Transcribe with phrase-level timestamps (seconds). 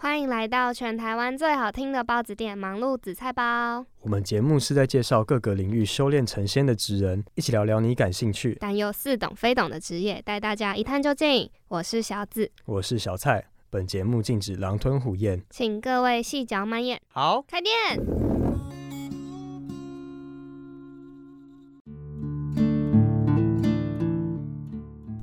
[0.00, 3.84] 欢迎来到全台湾最好听的包子店——忙碌紫菜包。
[4.00, 11.50] 我们节目是在介绍各个领域修炼成仙的职人，一起聊聊你感兴趣但又似懂非懂的职业，带大家一探究竟。
[11.66, 13.44] 我是小紫，我是小蔡。
[13.70, 17.00] 本节目禁止狼吞虎咽，请各位细嚼慢咽。
[17.08, 17.74] 好，开店。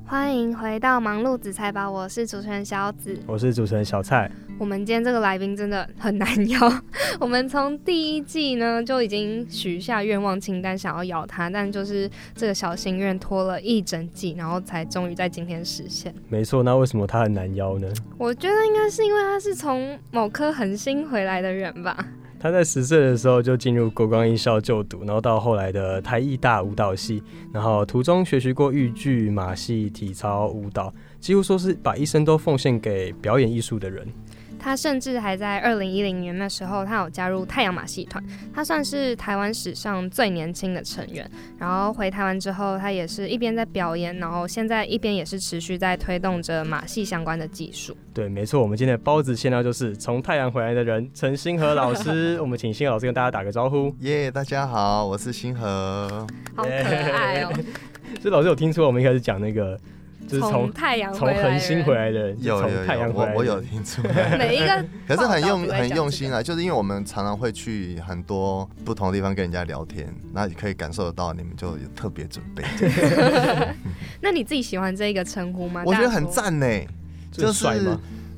[0.08, 4.30] 欢迎回到忙碌紫菜包，我是主持人小紫，我是主持人小蔡。
[4.56, 6.60] 我们今天这个来宾真的很难邀，
[7.18, 16.14] 我们从第一季呢就已经许下愿望清单，想要邀他，但就是这个小心愿拖了一整季，然后才终于在今天实现。
[16.28, 17.88] 没错，那为什么他很难邀呢？
[18.16, 22.06] 我觉得应该是因为他是从某颗恒星回来的人吧。
[22.46, 27.20] 他在十岁的时候就进入国光艺校就读，然后到后来的台艺大舞蹈系，
[27.52, 34.06] 然后途中学习过豫剧、马戏、体操、舞蹈，几乎说是把一生都奉献给表演艺术的人。
[34.66, 38.20] 他甚至还在二零一零年的时候，他有加入太阳马戏团，
[38.52, 41.30] 他算是台湾史上最年轻的成员。
[41.56, 47.96] 然后回台湾之后，他也是一边在表演，然后现在一边也是持续在推动着马戏相关的技术。
[48.12, 52.36] 对，没错，我们今天的包子馅料就是从太阳回来的人陈星河老师。
[52.40, 53.94] 我们请星河老师跟大家打个招呼。
[54.00, 56.26] 耶，大家好，我是星河。
[56.56, 57.52] 好可爱哦！
[58.20, 59.78] 所以老师有听出我们一开始讲那个。
[60.26, 64.36] 就是从太阳从恒星回来的，有有有，我我有听出来。
[64.38, 72.64] 每一个可是很用很用心啊，就是因为我们常常会去很多不同的地方跟人家聊天，那你可以感受得到你们就有特别准备。
[74.20, 75.82] 那你自己喜欢这一个称呼吗？
[75.86, 76.66] 我觉得很赞呢，
[77.30, 77.66] 就是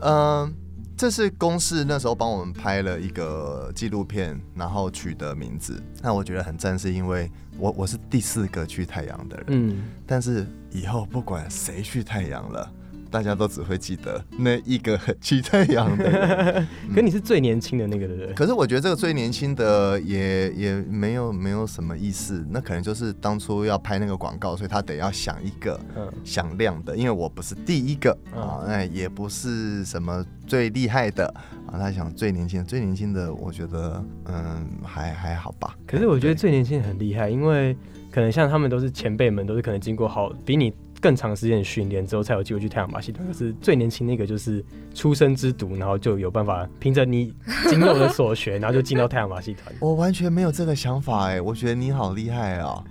[0.00, 0.54] 嗯。
[0.98, 5.80] 这是公司那时候帮我们拍了一个纪录片，然后取的名字。
[6.02, 9.46] 那我觉得很赞，是因为我我是第四个去太阳的人。
[9.50, 12.68] 嗯，但是以后不管谁去太阳了。
[13.10, 16.64] 大家都只会记得那一个骑太阳的，
[16.94, 18.32] 可你是最年轻的那个对不对？
[18.34, 25.80] 可是我觉得这个最年轻的也也没有没有什么意思，那可能就是当初要拍那个广告，所以他得要想一个
[26.24, 28.16] 响亮的，因为我不是第一个。
[28.34, 31.26] 啊，那也不是什么最厉害的。
[31.66, 35.76] 啊，他想最年轻的，最年轻的，我觉得嗯还还好吧。
[35.86, 37.76] 可是我觉得最年轻的很厉害，因为
[38.10, 40.72] 可能像他们都是前辈们，都是可能经过好比你。
[41.00, 43.26] 更长时间的训练之后，才有机会去太阳马戏团。
[43.26, 44.64] 可是最年轻那个就是
[44.94, 47.34] 出生之犊，然后就有办法凭着你
[47.68, 49.74] 仅有的所学，然后就进到太阳马戏团。
[49.80, 52.82] 我完全没有这个想法哎，我觉得你好厉害啊！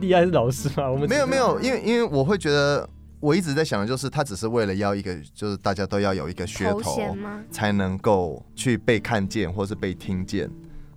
[0.00, 0.90] 厉害是老师吗？
[0.90, 2.88] 我们没有没有，因为因为我会觉得，
[3.20, 7.16] 我一直在想的就是，他只是为了要一个，就是大家都要有一个噱头，
[7.50, 10.50] 才能够去被看见或是被听见，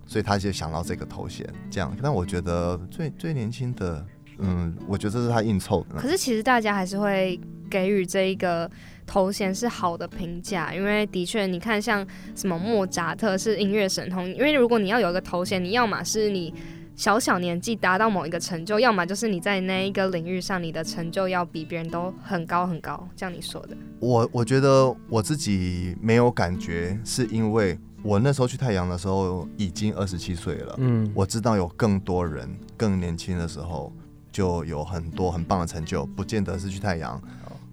[0.06, 1.94] 所以他就想到这个头衔这样。
[2.02, 4.04] 但我觉得最最年轻的。
[4.38, 5.96] 嗯，我觉得这是他硬凑的。
[5.96, 7.38] 可是其实大家还是会
[7.70, 8.70] 给予这一个
[9.06, 16.52] 头衔是好的评价，因为的确，你看像什么莫扎特是音乐神童，因为如果你要有一个头衔，你要么是你
[16.94, 23.08] 小小年纪达到某一个成就，要么就是你在那一个领域上你的成就要比别人都很高很高。
[23.16, 30.74] 像你说的，我我觉得我自己没有感觉，是因为我那时候去太阳的时候已经二十七岁了。
[30.78, 33.92] 嗯，我知道有更多人更年轻的时候。
[34.34, 37.22] 就有很多很棒的成就，不见得是去太阳，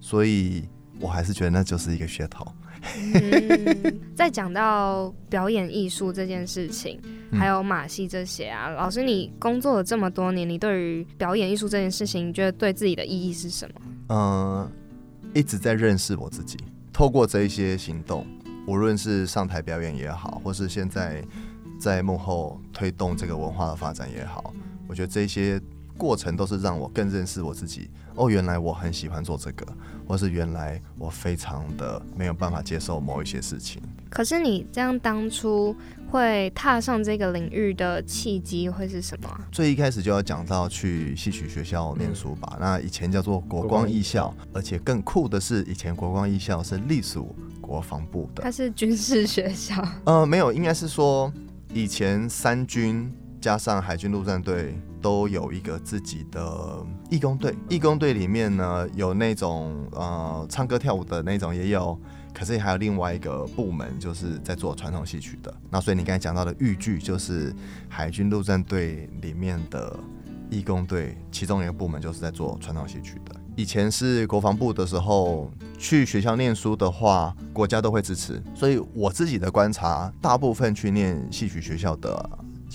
[0.00, 0.62] 所以
[1.00, 2.46] 我还是觉得那就是一个噱头。
[4.14, 7.00] 再讲到表演艺术这件事情，
[7.32, 13.80] 还有马戏这些啊，老师，你工作了这么多年，你对于表演艺术这件事情，你觉得对自己的意义是什么？
[14.10, 14.70] 嗯，
[15.34, 16.56] 一直在认识我自己，
[16.92, 18.24] 透过这一些行动，
[18.68, 21.24] 无论是上台表演也好，或是现在
[21.80, 24.54] 在幕后推动这个文化的发展也好，
[24.86, 25.60] 我觉得这些。
[25.96, 27.90] 过程都是让我更认识我自己。
[28.14, 29.66] 哦，原来我很喜欢做这个，
[30.06, 33.80] 或是原来我非常的没有办法接受某一些事情。
[34.10, 35.74] 可是你这样当初
[36.10, 39.28] 会踏上这个领域的契机会是什么？
[39.50, 42.58] 最一开始就要讲到去戏曲学校念书吧。
[42.60, 48.42] 那以前叫做国光艺校，而且更酷的是，以前国光艺校是隶属国防部的。
[48.42, 49.82] 它是军事学校？
[50.04, 51.32] 呃，没有，应该是说
[51.72, 53.10] 以前三军
[53.40, 54.78] 加上海军陆战队。
[55.02, 61.98] 都有一个自己的义工队，义工队里面呢有那种呃唱歌跳舞的那种也有，
[62.32, 65.52] 可是还有另外一个部门就是在做传统戏曲的。
[65.68, 67.52] 那所以你刚才讲到的豫剧，就是
[67.88, 69.98] 海军陆战队里面的
[70.48, 73.34] 义工队其中一个部门就是在做传统戏曲的。
[73.54, 78.42] 以前是国防部的时候，去学校念书的话，国家都会支持。
[78.54, 82.30] 所以我自己的观察，大部分去念戏曲学校的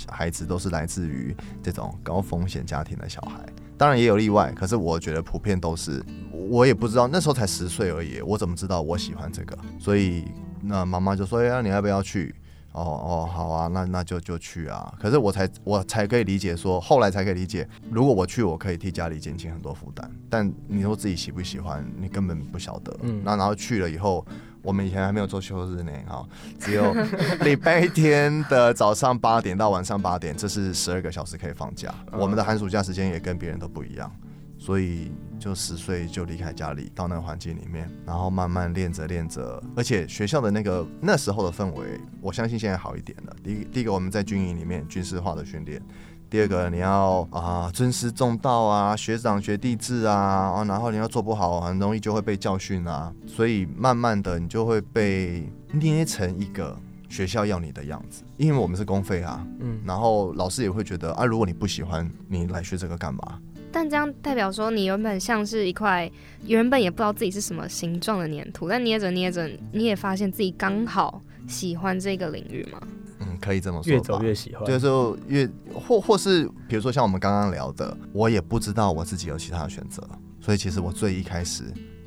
[0.10, 3.46] 孩子，都是来自于这种高风险家庭的小孩。
[3.78, 6.04] 当然也有例外，可是我觉得普遍都是。
[6.50, 9.58] 我也不知道，那时候才十岁而已，我怎么知道我喜欢这个？
[9.80, 10.26] 所以
[10.62, 12.34] 那妈妈就说：“哎，你要不要去？”
[12.74, 14.94] 哦哦，好啊，那那就就去啊。
[15.00, 20.12] 可是我才我才可以理解说，后来才可以理解，如果我去，我可以替家里减轻很多负担。
[20.30, 22.96] 但你说自己喜不喜欢，你根本不晓得。
[23.02, 24.24] 嗯，那然后去了以后，
[24.68, 26.28] 我们以前还没有做休日呢，哈，
[26.60, 26.94] 只有
[27.40, 31.96] 礼拜天的早上八点到晚上八点，这是十二个小时可以放假。
[32.12, 34.14] 我们的寒暑假时间也跟别人都不一样。
[34.60, 43.36] 所以就十岁就离开家里，到那个环境里面，然后慢慢练着练着，而且学校的那个那时候的氛围，我相信现在好一点了。
[43.42, 45.82] 第一第一个我们在军营里面军事化的训练，
[46.30, 53.14] 第二个你要啊尊师重道啊，学长学弟制啊，然后你要做不好，很容易就会被教训啊。
[53.26, 56.78] 所以慢慢的你就会被捏成一个
[57.08, 63.40] 学校要你的样子，因为我们是公费啊，嗯，然后老师也会觉得啊，如果你不喜欢，你来学这个干嘛？
[63.72, 66.10] 但这样代表说，你原本像是一块
[66.46, 72.80] 原本也不知道自己是什么形状的粘土，但捏着捏着，你也发现自己刚好喜欢这个领域吗？
[73.20, 73.92] 嗯，可以这么说。
[73.92, 80.08] 越走越喜欢，就是越或或是比如说像我们刚刚聊的，我也不知道我自己有其他的选择，
[80.40, 81.64] 所以其实我最一开始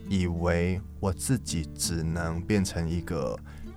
[0.09, 3.37] 以为我自己只能变成一个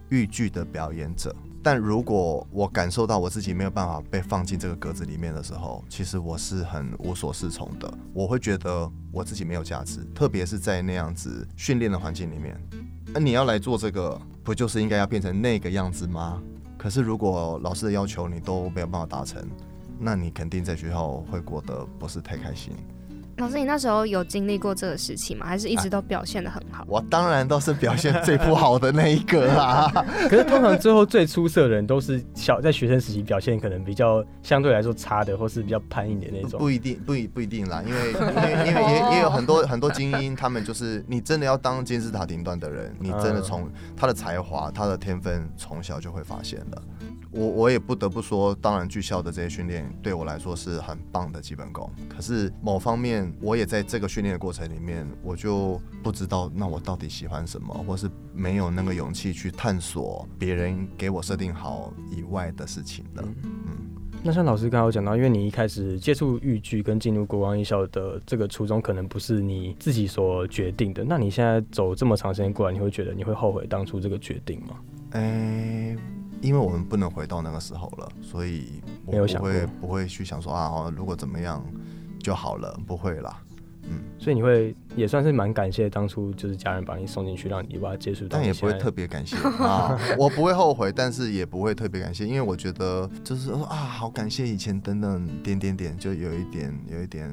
[0.10, 1.36] 豫剧的表演者。
[1.66, 7.92] 但如果我感受到我自己没有办法被放进这个格子里面的时候，其实我是很无所适从的。
[8.13, 12.62] 我会觉得我自己没有价值，特别是在那样子训练的环境里面。
[13.13, 16.42] 那你要来做这个，不就是应该要变成那个样子吗？
[16.78, 19.42] 可是如果老师的要求你都没有办法达成，
[19.98, 22.74] 那你肯定在学校会过得不是太开心。
[23.38, 25.45] 老师，你那时候有经历过这个时期吗？
[25.45, 26.85] 还是一直都表现的很好？
[26.88, 29.91] 我当然都是表现最不好的那一个啦。
[30.30, 36.59] 可是通常最后最出色的人都是小在学生时期表现可能比较相对来说差的，或是比较叛逆的那种。
[36.59, 46.81] 不一定，不一不一定啦，因为因为因为也也有很多很多精英，他们就是你真的要当金字塔顶端的人，你真的从他的才华、他的天分从小就会发现了。
[47.31, 51.89] 我我也不得不说，当然剧校的这些训练对我来说是很棒的基本功。
[52.07, 63.24] 可是某方面，我也在这个训练的过程里面，我就不知道那我到底喜欢什么，或是没有那个勇气去探索别人给我设定好以外的事情了。
[63.44, 63.90] 嗯，
[64.24, 71.04] 那像老师刚刚有讲到，因为你一开始接触豫剧跟进入国光艺校的这个初衷，可能不是你自己所决定的。
[71.04, 74.76] 那你现在走这么长时间过来，你会觉得你会后悔当初这个决定吗？
[75.12, 75.98] 诶。
[76.42, 81.66] 因为我们不能回到那个时候了，所以我不会不会去想说啊，如果怎么样
[82.24, 83.40] 就好了，不会啦。
[83.84, 88.38] 嗯，所以你会也算是蛮感谢当初就是家人把你送进去，让你把它接触到。
[88.38, 97.30] 但也不会特别感谢 啊，我不会后悔，但是也不会特别感谢，因为我觉得就是啊，好感谢以前等等点点点，就有一点有一点。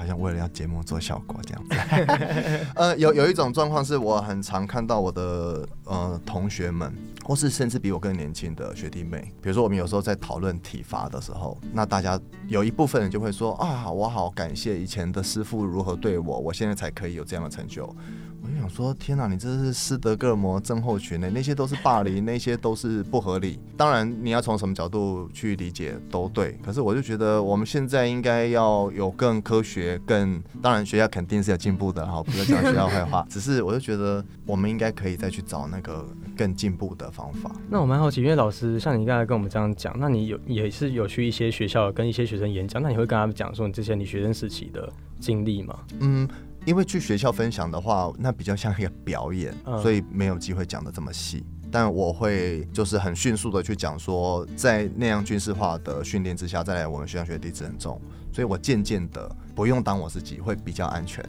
[0.00, 6.90] 好像为了要节目做效果这样子， 呃，有有一种状况是我很常看到我的呃同学们，
[7.22, 12.18] 或是甚至比我更年轻的学弟妹，比如说我们有时候在讨论体罚的时候，那大家
[12.48, 17.94] 有一部分人就会说啊，我好感谢以前的师傅如何对我，我现在才可以有这样的成就。
[18.42, 21.30] 我就想说，天哪，你这是斯德哥尔摩症候群呢？
[21.32, 23.58] 那些都是霸凌，那些都是不合理。
[23.76, 26.58] 当然，你要从什么角度去理解都对。
[26.64, 30.42] 可是，我就觉得我们现在应该要有更科学、更……
[30.62, 33.26] 当然，学校肯定是要进步的，哈，不要讲学校坏话。
[33.28, 36.06] 只是，我就觉得我们应该可以再去找那个
[36.36, 37.50] 更进步的方法。
[37.68, 45.78] 那我蛮好奇，因为老师像你刚才跟我们这样讲，那你有也是有去一些学校跟一些学生演讲，那你会跟他们讲说你之前你学生时期的经历吗？
[46.00, 46.26] 嗯。
[46.64, 51.44] 因为去学校分享的话，那比较像一个表演，所以没有机会讲的这么细。
[51.72, 58.00] 但我会就是很迅速的去讲说，在那样军事化的训练之下，再来我们学校学弟子很重，
[58.32, 61.24] 所以我渐渐的不用当我自己，会比较安全。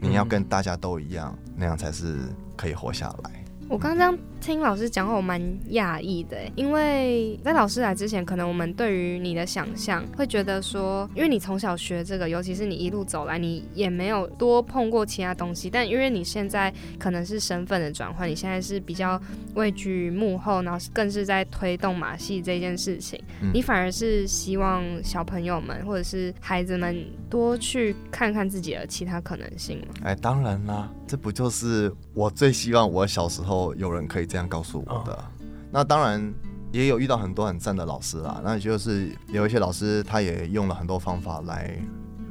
[0.00, 2.18] 你要跟大家都一样，那样才是
[2.56, 3.44] 可以活下来。
[3.68, 15.70] 我刚刚听老师讲话，我蛮讶异的，因为在老师来之前，可能我们对于你的想象会觉得说，因为你从小学这个，尤其是你一路走来，你也没有多碰过其他东西。
[15.70, 19.18] 但因为你现在可能是身份的转换，你现在是比较
[19.54, 23.18] 位居幕后，然后更是在推动马戏这件事情，
[23.50, 29.94] 你反而是希望小朋友们或者是孩子们多去看看自己的其他可能性吗？
[30.02, 33.54] 哎，当然啦，这不就是我最希望我小时候。
[33.76, 35.24] 有人可以这样告诉我的，
[35.70, 36.34] 那当然
[36.72, 38.40] 也有遇到很多很赞的老师啦。
[38.42, 41.80] 那就是有一些老师，他也用了很多方法来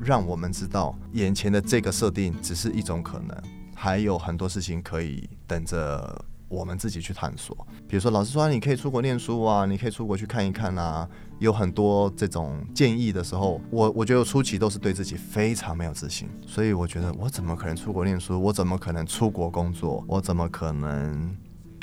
[0.03, 3.38] 让我们知道眼前的这个设定只是一种可能，
[3.74, 7.55] 还有很多事情可以等着我们自己去探索。
[7.88, 11.07] 比如说，老师说你可以出国念书啊，你可以出国去看一看啊，
[11.39, 18.41] 有很多这种建议的时候，我我觉得初期都是对自己非常没有自信，所以我觉得我怎么可能出国念书？
[18.41, 20.03] 我怎么可能出国工作？
[20.05, 21.33] 我怎么可能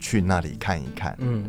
[0.00, 1.14] 去那里看一看？
[1.20, 1.44] 嗯，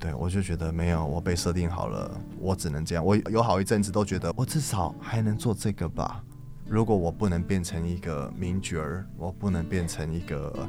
[0.00, 3.04] 对，我就觉得没有，我被设定好了，我只能这样。
[3.04, 6.24] 我有好一阵子都觉得，我至少还能做这个吧。
[6.66, 10.66] 如果我不能变成一个名角儿，我不能变成一个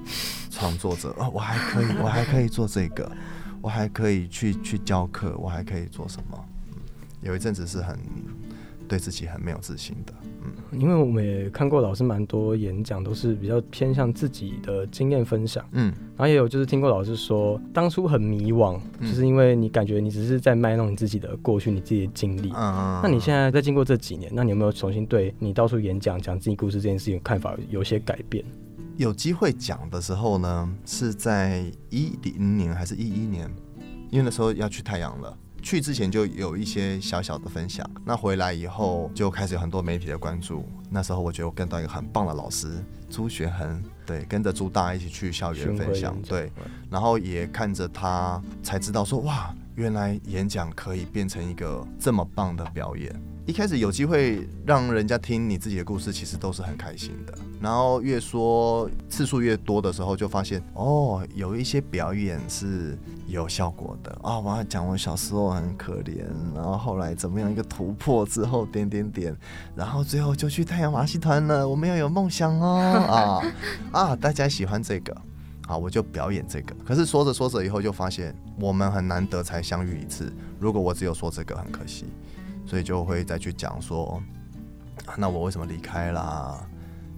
[0.52, 3.10] 创作者， 哦，我还可以， 我还可以做这个，
[3.62, 6.38] 我还可以去去教课，我还可以做什么？
[6.38, 6.50] 嗯
[7.22, 7.98] 有一阵子是很
[8.88, 10.14] 对自己很没有自信的。
[10.46, 22.52] 嗯因为我们也看过老师蛮多演讲，都是比较偏向自己的经验分享，嗯然后也有就是听过老师说，当初很迷惘，嗯就是因为你感觉你只是在卖弄你自己的过去，你自己的经历。
[22.56, 28.44] 嗯，那你现在在经过这几年，那你有没有重新对你到处演讲、讲自己故事这件事情看法有些改变？
[28.98, 33.50] 有机会讲的时候呢，是在一零年还是一一年？
[34.10, 35.38] 因为那时候要去太阳了。
[35.64, 40.68] 去之前就有一些小小的分享，那回来以后就开始有很多媒体的关注。
[40.90, 46.52] 那时候我觉得我跟到一个很棒的老师朱学恒，对，跟着朱大一起去校园分享，对，，
[46.92, 53.16] 然后也看着他才知道说哇，原来演讲可以变成一个这么棒的表演。
[53.46, 57.34] 一开始有机会让人家听你自己的故事，其实都是很开心的。
[57.64, 69.34] 然后越说次数越多的时候，就发现哦，有一些表演是有效果的啊、我要讲我小时候很可怜，然后后来怎么样一个突破之后点点点，
[69.76, 71.66] 然后最后就去太阳马戏团了。
[71.66, 73.42] 我们要有梦想哦
[73.94, 74.16] 啊 啊！
[74.18, 75.16] 大家喜欢这个。
[75.66, 76.76] 好，我就表演这个。
[76.86, 80.34] 可是说着说着以后，就发现我们很难得才相遇一次。
[80.60, 82.08] 如果我只有说这个，很可惜，
[82.66, 84.22] 所以就会再去讲说，
[85.06, 86.60] 啊那我为什么离开啦？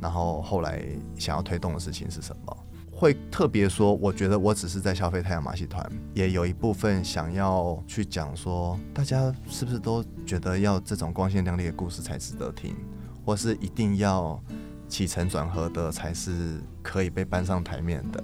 [0.01, 0.83] 然后后来
[1.17, 2.57] 想要推动的事情是什么？
[2.91, 12.73] 会特别说，我觉得我只是在消费太阳马戏团，也有一部分想要去讲说，大家是不是都觉得要这种光鲜亮丽的故事才值得听，
[13.25, 14.41] 或是一定要
[14.87, 18.23] 起承转合的才是可以被搬上台面的？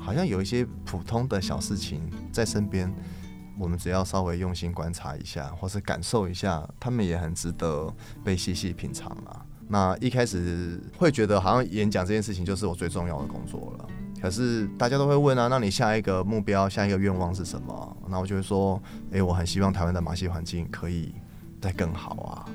[0.00, 2.92] 好像有一些普通的小事情在身边，
[3.56, 7.94] 我们只要稍微用心观察一下，或是感受一下，他们也很值得
[8.24, 9.46] 被细细品尝啊。
[9.68, 13.86] 那一开始会觉得好像演讲这件事情就是我最重要的工作了，
[14.20, 17.96] 可是大家都会问啊，那你下一个目标、下一个愿望是什么？
[18.08, 21.14] 那我就会说，诶，我很希望台湾的马戏环境可以
[21.60, 22.48] 再更好啊。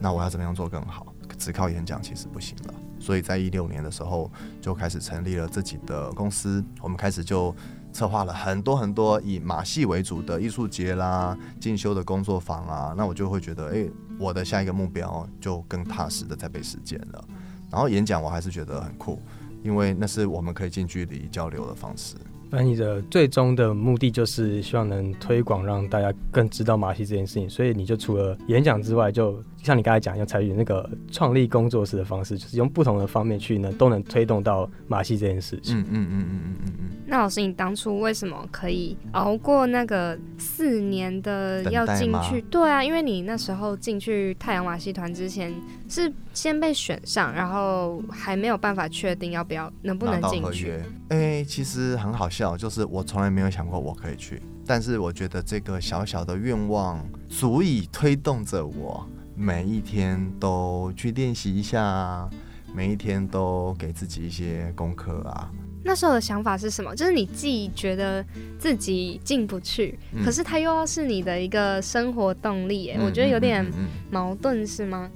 [0.00, 1.06] 那我要怎么样做更好？
[1.38, 2.74] 只靠演讲其实不行了。
[2.98, 4.30] 所以在一六年的时候
[4.60, 7.54] 就开始成立了自己的公司，我们开始就
[7.92, 12.94] 策划了很多很多以马戏为主的艺术节啦、进修的工作坊啊。
[12.96, 17.24] 那我就会觉得，诶，我的下一个目标就更踏实的在被实践了。
[17.70, 19.20] 然后演讲我还是觉得很酷，
[19.62, 22.16] 因为那是我们可以近距离交流的方式。
[22.54, 27.48] 那你的最终的目的就是希望能推广，让大家更知道马戏这件事情。
[27.50, 35.78] 所以你就除了演讲之外，就像你刚才讲，要采取那个创立工作室的方式，就是用不同的方面去呢，都能推动到马戏这件事情。
[35.78, 36.88] 嗯嗯嗯嗯嗯嗯嗯。
[37.06, 42.40] 那老师，你当初为什么可以熬过那个四年的要进去？
[42.42, 45.52] 对啊，因为你那时候进去太阳马戏团之前
[45.94, 50.80] 是先被选上，然后还没有办法确定要不要能不能进去。
[51.10, 62.28] 哎、其实很好笑，就是我从来没有想过我可以去，但是我觉得这个小小的愿望足以推动着我每一天都去练习一下，
[62.74, 65.48] 每一天都给自己一些功课啊。
[65.86, 66.92] 那时候的想法是什么？
[66.96, 68.24] 就是你既觉得
[68.58, 73.64] 自己进不去，嗯可是它又要是你的一个生活动力，哎、嗯我觉得有点
[74.10, 75.08] 矛盾，是吗？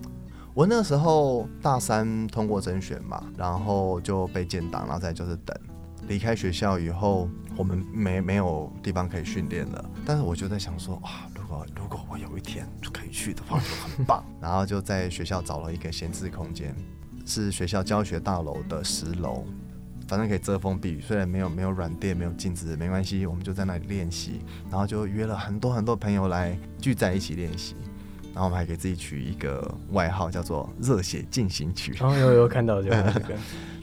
[0.59, 5.57] 我那时候大三通过甄选嘛，然后就被建档，然后再就是等。
[6.09, 9.91] 离开学校以后，我们没没有地方可以训练了。
[10.05, 14.25] 但是我就在想说，哇，如果如果我有一天就可以去的话，就很棒。
[14.41, 16.75] 然后就在学校找了一个闲置空间，
[17.25, 19.45] 是学校教学大楼的十楼，
[20.09, 21.01] 反正可以遮风避雨。
[21.01, 24.41] 虽然没有没有软垫，没有镜子，没关系，我们就在那里练习。
[24.69, 27.77] 然后就约了很多很多朋友来聚在一起练习。
[28.39, 31.93] 然后我们还给自己取一个外号，叫做“热血进行曲”。
[31.99, 33.35] 然后有有看到这个，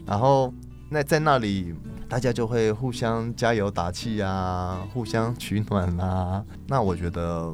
[0.05, 0.53] 然后
[0.89, 1.75] 那在那里，
[2.07, 6.41] 大家就会互相加油打气啊，互相取暖啊。
[6.69, 7.53] 那我觉得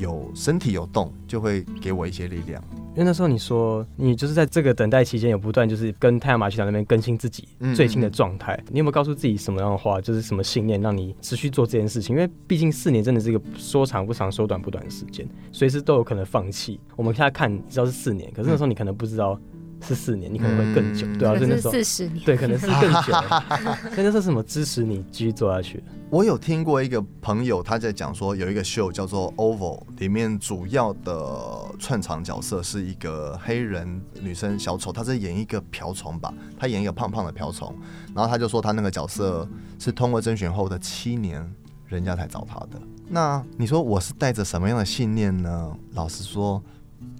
[0.00, 2.62] 有身体有动，就会给我一些力量。
[2.92, 12.16] 因为那时候你说你就是在这个等待期间有不断就是跟太阳马戏团那边更新自己最新的状态，你有没有告诉自己什么样的话，就是什么信念让你持续做这件事情？
[12.16, 16.80] 因为毕竟四年真的是一个说长不长、说短不短的时间，随时都有可能放弃。
[16.96, 19.38] 我们现在看，你知道是四年，可是那时候你可能不知道。
[19.82, 23.12] 是四年，你可能会更久，对啊，可能是四十年，对，可能是更久。
[23.96, 25.82] 那那是什么支持你继续做下去？
[26.10, 37.72] 我有听过一个朋友他在讲说，有一个秀叫做《Oval》，里面主要的串场角色是一个黑人女生小丑，她在演一个瓢虫吧，她演一个胖胖的瓢虫。
[38.12, 41.48] 然后他就说，他那个角色是通过甄选后的七年，
[41.86, 42.70] 人家才找他的。
[43.08, 45.72] 那你说我是带着什么样的信念呢？
[45.94, 46.60] 老实说，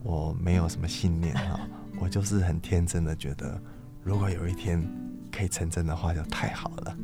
[0.02, 1.60] 我没有什么信念啊。
[2.00, 3.60] 我就是很天真的觉得，
[4.02, 4.82] 如果有一天
[5.30, 6.96] 可以成真的话，就太好了。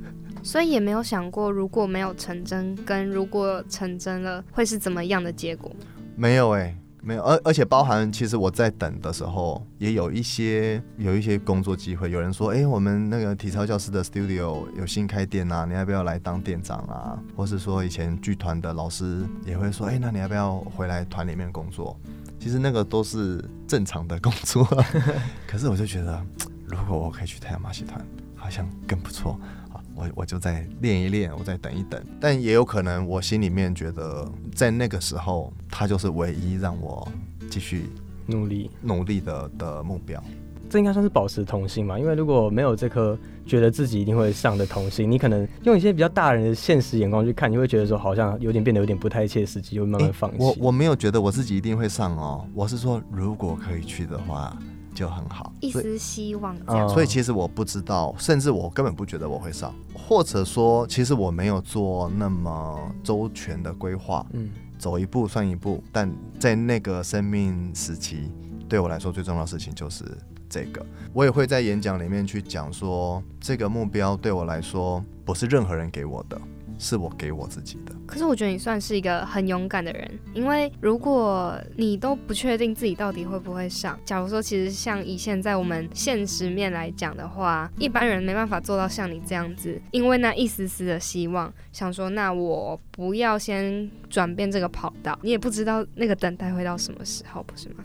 [0.43, 5.71] 所以也没有想过，如果没有成真，跟如果成真了，会是怎么样的结果？
[6.17, 7.23] 没有哎，没有。
[7.23, 12.11] 而而且包含，其实我在等的时候，也有一些有一些工作机会。
[12.11, 17.19] 有人说，哎，我们那个体操教师的 studio 有新开店啊，你要不要来当店长啊？
[17.37, 21.99] 或是说，以前剧团的老师也会说，哎，那你要不要回来团里面工作？
[22.47, 24.65] 其实那个都是正常的工作，
[25.49, 26.25] 可是我就觉得，
[26.65, 28.01] 如果我可以去太阳马戏团，
[28.37, 29.33] 好像更不错
[29.73, 29.83] 啊！
[29.97, 32.01] 我我就再练一练，我再等一等。
[32.21, 37.11] 但也有可能，我心里面觉得，在那个时候，他就是唯一让我
[37.51, 37.91] 继续
[38.27, 40.23] 努力努力的的目标。
[40.69, 41.99] 这应该算是保持童心嘛？
[41.99, 50.37] 因为如果没有这颗觉得自己一定会上的童心，你可能用一些比较大人的现实眼光去看，你会觉得说好像有点变得有点不太切实际，就慢慢放弃。
[50.39, 54.57] 我我没有觉得我自己一定会上哦，我是说如果可以去的话
[54.95, 56.89] 就很好，一丝希望这样。
[56.89, 65.83] 所以其实我不知道，甚至我根本不觉得我会上，或者说其实我没有做那么周全的规划，嗯，走一步算一步。
[65.93, 68.31] 但在那个生命时期，
[68.69, 70.05] 对我来说最重要的事情就是。
[70.49, 76.41] 这个我也会在演讲里面去讲说，这个目标对我来说不是任何人给我的，
[76.79, 77.95] 是我给我自己的。
[78.07, 97.77] 可是我觉得你算是一个很勇敢的人，因为如果你都不确定自己到底会不会上，假如说其实像以现在我们现实面来讲的话，一般人没办法做到像你这样子，因为那一丝丝的希望，想说那我不要先转变这个跑道，你也不知道那个等待会到什么时候，不是吗？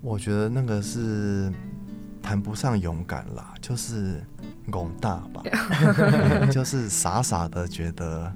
[0.00, 1.52] 我觉得那个是
[2.28, 4.22] 谈不上勇敢啦，就是
[4.70, 5.42] 勇大吧，
[6.52, 8.30] 就是傻傻的觉得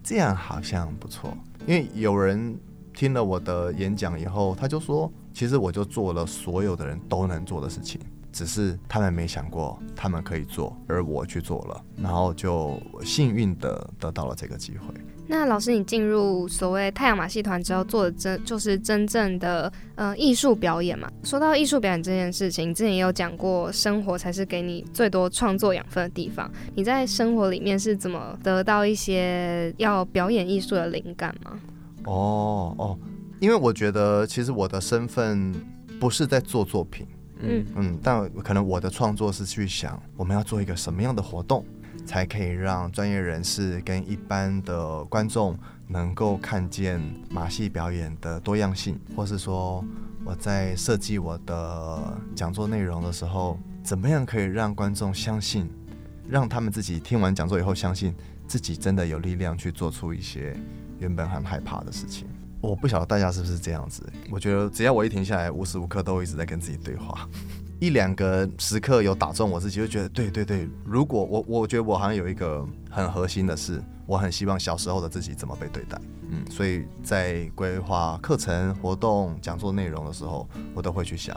[0.00, 1.36] 这样好像不错。
[1.66, 2.56] 因为有人
[2.94, 8.00] 听了我的演讲以后，他就说，其实我就做了所有的人都能做的事情，
[8.30, 14.94] 只是他们没想过他们可以做，而我去做了，然后就幸运的得到了这个机会。
[15.28, 21.10] 那老师，你进入所谓太阳马戏团之后，做的真就是真正的呃艺术表演嘛？
[21.22, 26.50] 说到艺术表演这件事情，之前也有讲过，生活才是给你最多创作养分的地方。
[26.74, 31.58] 你在生活里面是怎么得到一些要表演艺术的灵感吗？
[32.04, 32.98] 哦哦，
[33.38, 35.54] 因为我觉得其实我的身份
[36.00, 37.06] 不是在做作品，
[37.40, 41.64] 嗯嗯，但可能我的创作是去想我们要做一个什么样的活动。
[42.04, 49.84] 才可以让专业人士跟一般的观众能够看见马戏表演的多样性，或是说
[50.24, 55.70] 我在设计我的讲座内容的时候，怎么样可以让观众相信，
[56.28, 58.14] 让他们自己听完讲座以后相信
[58.46, 60.56] 自己真的有力量去做出一些
[60.98, 62.26] 原本很害怕的事情。
[62.60, 67.28] 我不晓得大家是不是这样子，我觉得只要我一停下来，无时无刻都一直在跟自己对话。
[67.82, 70.68] 一两个时刻有打中我自己，就觉得对对对。
[70.84, 76.00] 如果我我觉得我好像有一个很核心的事，我很希望小时候的自己怎么被对待。
[76.30, 81.36] 嗯，所以在规划课程、活动、讲座内容的时候，我都会去想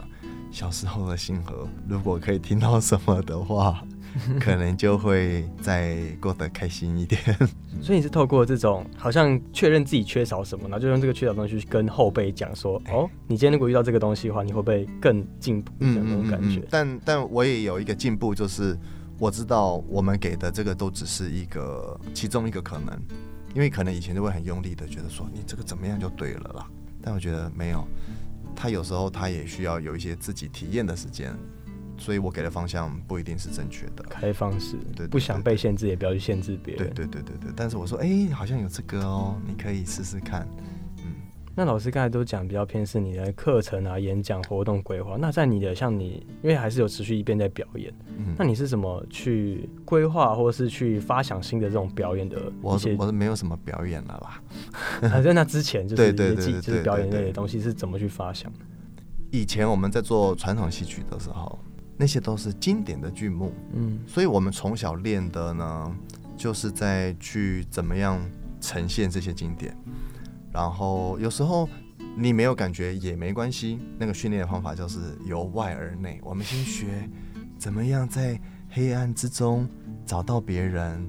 [0.52, 3.82] 小时候的星河，如果可以听到什么的话。
[4.40, 7.20] 可能就会再过得开心一点。
[7.82, 16.62] 所以你是透过这种好像确认自己缺少什么，然后就用这个缺少东西去跟后辈讲说：“哦，你今天如果遇到这个东西的话，你会不会更进步？”那种感觉。
[16.70, 18.76] 但但我也有一个进步，就是
[19.18, 22.98] 我知道我们给的这个都只是一个其中一个可能，
[23.54, 26.66] 因为可能以前就会很用力的觉得说你这个怎么样就对了啦。
[27.02, 27.86] 但我觉得没有，
[28.56, 31.32] 他有时候他也需要有一些自己体验的时间。
[31.98, 36.92] 所以我给的方向不一定是正确的，开放式，对，不想被限制，也不要去限制别人。
[36.94, 37.52] 对对对对对。
[37.56, 40.46] 但是我说，哎，好像有这个哦，你可以试试看。
[40.98, 41.14] 嗯，
[41.54, 45.16] 那老师刚才都讲比较偏是你的课程啊、演讲、活动规划。
[45.18, 52.52] 那在你的像你，因为还是有持续一边在表演，嗯，那你是怎么去规划，或是去发想新的这种表演的？
[52.60, 55.20] 我我是没有什么表演了啦。
[55.22, 58.58] 在那之前， 就是对对对，就是表演类的东西是怎么去发想的？
[59.32, 61.58] 以前我们在做传统戏曲的时候，
[61.96, 65.96] 那些都是经典的剧目，嗯所以我们从小练的呢，
[66.36, 68.20] 就是在去怎么样
[68.60, 69.76] 呈现这些经典。
[70.52, 71.68] 然后有时候
[72.16, 77.08] 你没有感觉也没关系，那个训练的方法就是由外而内，我们先学
[77.58, 79.68] 怎么样在黑暗之中
[80.04, 81.06] 找到别人，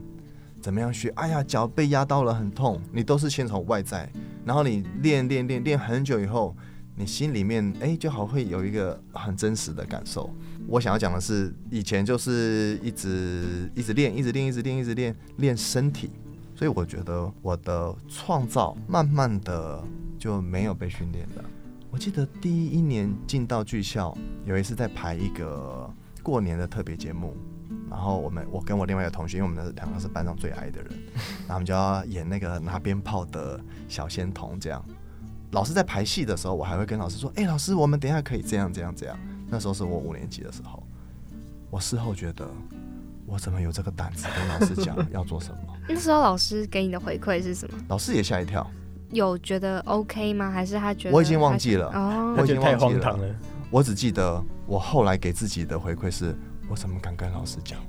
[0.61, 1.09] 怎么样学。
[1.15, 4.09] 哎呀，脚被压到了，很痛，你都是先从外在，
[4.45, 6.55] 然后你练练练练很久以后，
[6.95, 10.29] 你心里面哎就好会有一个很真实的感受。
[10.67, 16.11] 我想要讲的是，以前就是一直一直练，一直练，一直练，一直练练身体，
[16.53, 19.81] 所以我觉得我的创造慢慢的
[20.19, 21.45] 就没有被训练了。
[21.89, 25.89] 我记得第一年进到剧校，有一次在排一个
[26.21, 27.33] 过年的特别节目，
[27.89, 30.91] 然后我们我跟我另外一个同学，因为我们的两个是班上最矮的人，
[31.47, 34.83] 然后我们就要演那个拿鞭炮的小仙童这样。
[35.51, 39.17] 老师在排戏的时候，我还会跟老师说：“哎、老师，我们等一下可以这样这样这样。”
[39.49, 40.81] 那时候是我五年级的时候，
[41.69, 42.47] 我事后觉得，
[43.25, 45.73] 我怎么有这个胆子跟老师讲要做什么？
[45.87, 47.77] 那时候老师给你的回馈是什么？
[47.87, 48.69] 老师也吓一跳，
[49.11, 50.51] 有觉得 OK 吗？
[50.51, 53.35] 还是他觉得我已经忘记了哦我已经太忘记了荒唐了。
[53.69, 56.35] 我只记得我后来给自己的回馈是：
[56.69, 57.79] 我怎么敢跟老师讲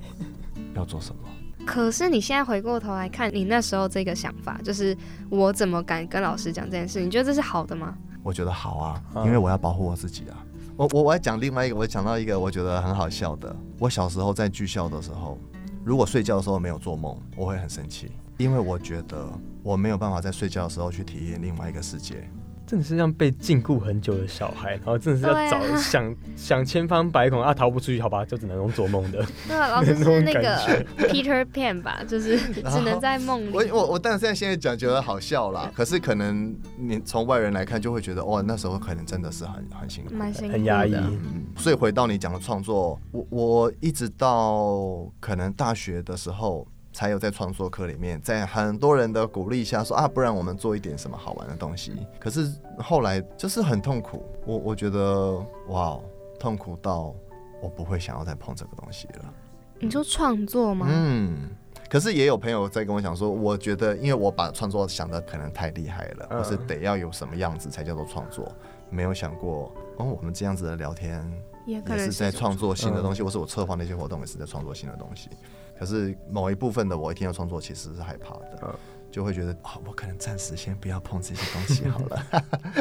[0.75, 1.21] 要做什么？
[1.65, 4.97] 可是你现在回过头来看，你那时候这个想法，就是
[5.29, 6.99] 我怎么敢跟老师讲这件事？
[7.01, 7.95] 你觉得这是好的吗？
[8.23, 10.37] 我觉得好啊，嗯因为我要保护我自己啊。
[10.79, 13.53] 我我我要讲另外一个，我讲到一个我觉得很好笑的。
[13.79, 15.37] 我小时候在剧校的时候，
[15.83, 19.27] 如果睡觉的时候没有做梦，我会很生气，因为我觉得
[19.61, 22.29] 我没有办法在睡觉的时候去体验另外一个世界。
[22.69, 29.25] 真的是像被禁锢很久的小孩，然后真的是要找、想想千方百孔啊逃不出去，好吧，就只能用做梦的。
[29.47, 33.49] 对啊，老师那种是那个 Peter Pan 吧，就是只能在梦里。
[33.51, 40.13] 我我我，但是现在现在讲觉得好笑啦， 可是可能你从外人来看就会觉得，哇，那时候可能真的是很很辛苦。
[40.13, 51.93] 蛮辛苦，很压抑嗯，所以回到你讲的创作，我我一直到可能大学的时候，才有在创作课里面，在很多人的鼓励下说啊，不然我们做一点什么好玩的东西。
[52.19, 55.99] 可是后来就是很痛苦，我我觉得哇，
[56.39, 57.13] 痛苦到
[57.61, 59.33] 我不会想要再碰这个东西了。
[59.79, 60.87] 你说创作吗？
[60.89, 61.49] 嗯。
[61.89, 68.47] 可是也有朋友在跟我讲说，我觉得因为我把创作想的可能太厉害了，嗯或是得要有什么样子才叫做创作，
[68.91, 71.19] 没有想过哦，我们这样子的聊天
[71.65, 75.31] 也可能也是在创作新的东西，嗯或是我策划那些活动也是在创作新的东西。
[75.79, 78.73] 可是某一部分的我一听到创作，其实是害怕的，嗯
[79.11, 82.25] 就会觉得啊、我可能暂时先不要碰这些东西好了。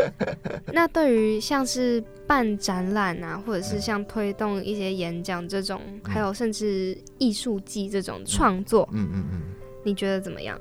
[0.75, 9.43] 那对于像是办展览啊，或者嗯是像推动一些演讲这种，还有甚至艺术季这种创作，嗯嗯嗯，
[9.83, 10.61] 你觉得怎么样？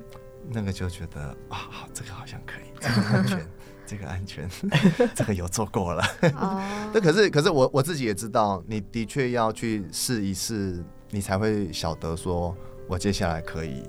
[0.50, 3.47] 那个就觉得啊，好这个好像可以， 这个安全，
[3.86, 4.50] 这个安全，
[5.13, 6.02] 这个有做过了。
[6.38, 12.55] 哦那，可是可是我我自己也知道，你的确要去试一试，你才会晓得说
[12.87, 13.83] 我接下来可以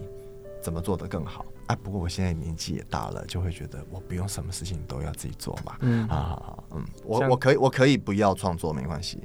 [0.61, 1.77] 怎么做得更好啊。
[1.83, 5.77] 不过我现在年纪也大了，就会觉得我不用什么事情都要自己做嘛。
[5.81, 9.23] 嗯好好好，嗯，我我可以我可以不要创作没关系，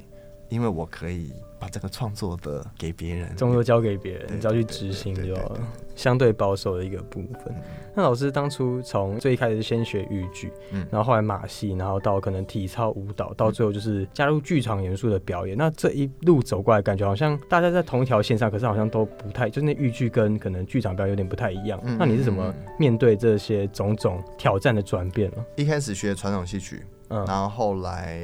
[0.48, 3.34] 因为我可以把这个创作的给别人。
[3.36, 5.60] 终究交给别人，你只要去执行就好了。
[5.94, 7.54] 相对保守的一个部分。
[7.94, 15.56] 那老师当初从最一开始先学豫剧，嗯然后后来马戏，然后到可能体操、舞蹈，到最后就是加入剧场元素的表演。
[15.56, 21.80] 那这一路走过来，感觉好像大家在同一条线上，可是好像都不太，就是那豫剧跟可能剧场表演有点不太一样。
[21.84, 25.44] 嗯那你是怎么嗯面对这些种种挑战的转变呢？
[25.56, 28.18] 一开始学传统戏曲，嗯，然后后来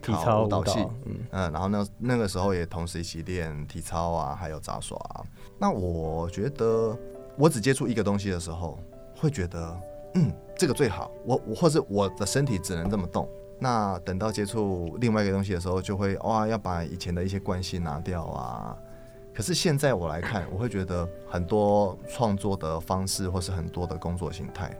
[0.00, 5.20] 考体操、舞蹈系，，嗯嗯，然后那那个时候也同时一起练体操啊，还有杂耍啊。
[5.58, 6.96] 那我觉得
[7.36, 8.78] 我只接触一个东西的时候，
[9.16, 9.80] 会觉得
[10.14, 13.28] 嗯，这个最好，我我或是我的身体只能这么动。
[13.58, 18.76] 那等到接触另外一个东西的时候，就会哇，要把以前的一些关系拿掉啊。
[19.32, 24.76] 可是现在我来看，我会觉得很多创作的方式，或是很多的工作形态，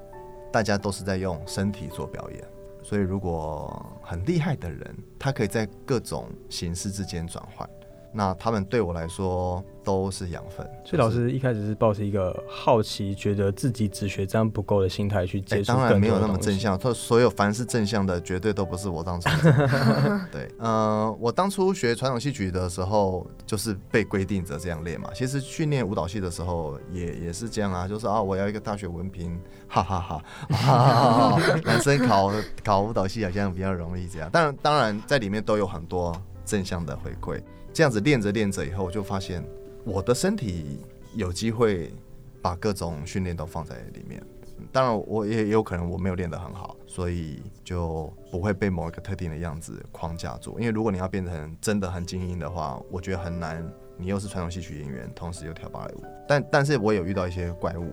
[0.53, 2.45] 大家都是在用身体做表演。
[2.83, 7.69] 所以，如果很厉害的人，他可以在各种形式之间转换，
[8.15, 10.65] 那他们对我来说都是养分。
[10.85, 20.21] 所以老师一开始是抱着一个好奇，觉得自己只学这样不够的心态去哎、接触更当然没有那么正向，他所有凡是正向的，绝对都不是我当初的。
[20.31, 25.11] 对，呃，我当初学传统戏曲的时候，就是被规定着这样练嘛。
[25.15, 31.41] 其实训练舞蹈系的时候也也是这样啊，就是啊，我要一个大学文凭，哈哈哈哈哈哈。
[31.65, 37.43] 男生考考舞蹈系好像比较容易这样，当然当然在里面都有很多正向的回馈。
[37.75, 39.45] 这样子练着练着以后，我就发现
[39.85, 40.79] 我的身体
[41.15, 41.93] 有机会
[42.41, 44.23] 把各种训练都放在里面。
[44.71, 50.57] 当然我也有可能我没有练得很好，所以就不会被某一个特定的样子框架住。
[50.61, 53.69] 因为如果你要变成真的很精英的话，我觉得很难。
[53.97, 57.93] 你又是传统戏曲演员，同时又跳芭蕾舞，但但是我有遇到一些怪物，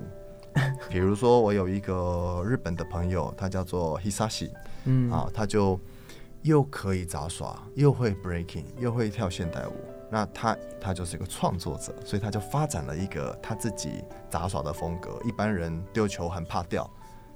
[0.89, 4.51] 比如说我有一个日本的朋友，他叫做 Hisashi，
[4.85, 5.79] 嗯啊，他就
[6.43, 9.73] 又可以杂耍，又会 breaking，又会跳现代舞。
[10.09, 15.17] 那他他就是一个创作者，所以他就发展了一个他自己杂耍的风格。
[15.23, 16.89] 一般人丢球很怕掉，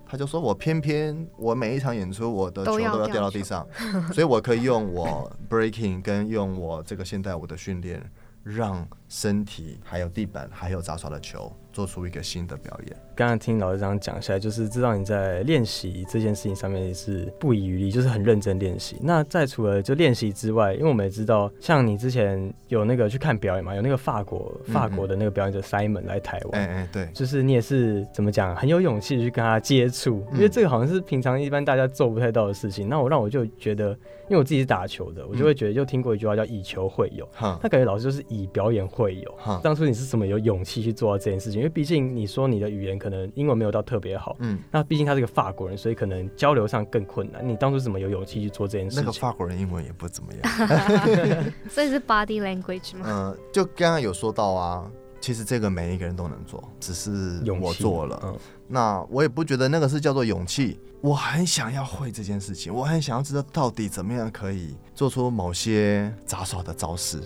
[0.05, 3.65] 他就说我偏偏我每一场演出我的球都要 掉到地上，
[4.11, 8.03] 所以我可以用我 breaking 跟用我这个现代舞的训练，
[8.43, 11.49] 让身体还有地板还有杂耍的球。
[11.75, 12.95] 做出一个新的表演。
[13.17, 18.95] 刚刚听老师这样讲下来，就是知道你在练习这件事情上面也是不遗余力，就是很认真练习。
[19.01, 32.87] 那在除了就练习之外，因为我们也知道，像你之前有那个去看表演嘛，有那个法国法国的那个表演者 Simon 来台湾，哎哎对，就是你也是怎么讲，很有勇气去跟他接触，因为这个好像是平常一般大家做不太到的事情。
[32.87, 39.37] 那我让我就觉得，因为我自己是打球的，我就会觉得，就听过一句话叫以球会友，他感觉老师就是以表演会友。
[39.61, 41.59] 当初你是怎么有勇气去做到这件事情？
[41.59, 47.47] 因为毕竟你说你的语言可能英文没有到特别好，嗯，那毕竟他是个法国人，所以可能交流上更困难。
[47.47, 49.03] 你当初怎么有勇气去做这件事情？
[49.03, 53.05] 那个法国人英文也不怎么样， 所以是 body language 吗？
[53.07, 54.89] 嗯，就刚刚有说到啊，
[55.19, 58.19] 其实这个每一个人都能做，只是我做了。
[58.23, 58.37] 嗯，
[58.67, 67.21] 那我也不觉得那个是叫做勇气，我很想要会这件事情，我很想要知道到底怎么样可以做出某些杂耍的招式。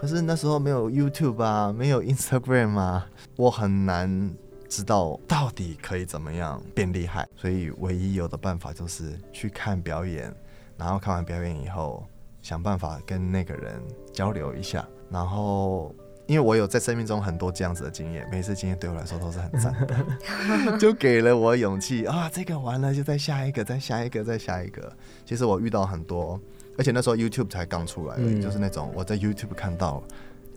[0.00, 4.34] 可是那时候没有 YouTube 啊，没有 Instagram 啊，我很难
[4.66, 7.28] 知道到底可以怎么样变厉害。
[7.36, 10.34] 所以唯一有的办法就是去看表演，
[10.78, 12.06] 然后看完表演以后，
[12.40, 13.78] 想办法跟那个人
[14.10, 14.88] 交流一下。
[15.10, 15.94] 然后，
[16.26, 22.30] 因为我有在生命中很多这样子的经验，每次经验对我来说都是很赞的， 就给了我勇气啊！
[22.32, 24.90] 这个完了，就再下一个，再下一个，再下一个。
[25.26, 26.40] 其实我遇到很多。
[26.80, 30.02] 而且那时候 YouTube 才刚出来，就是那种我在 YouTube 看到，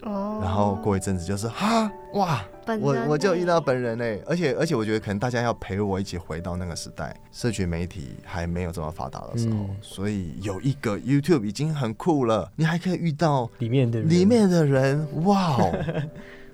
[0.04, 1.92] 哦，然后过一阵子就是哈？
[2.14, 2.42] 哇，
[2.80, 15.58] 我我就遇到本人嘞，而且而且我觉得可能大家要陪我一起回到那个时代，社群媒体还没有这么发达的时候，所以有一个 YouTube 已经很酷了，你还可以遇到里面的里面的人，哇。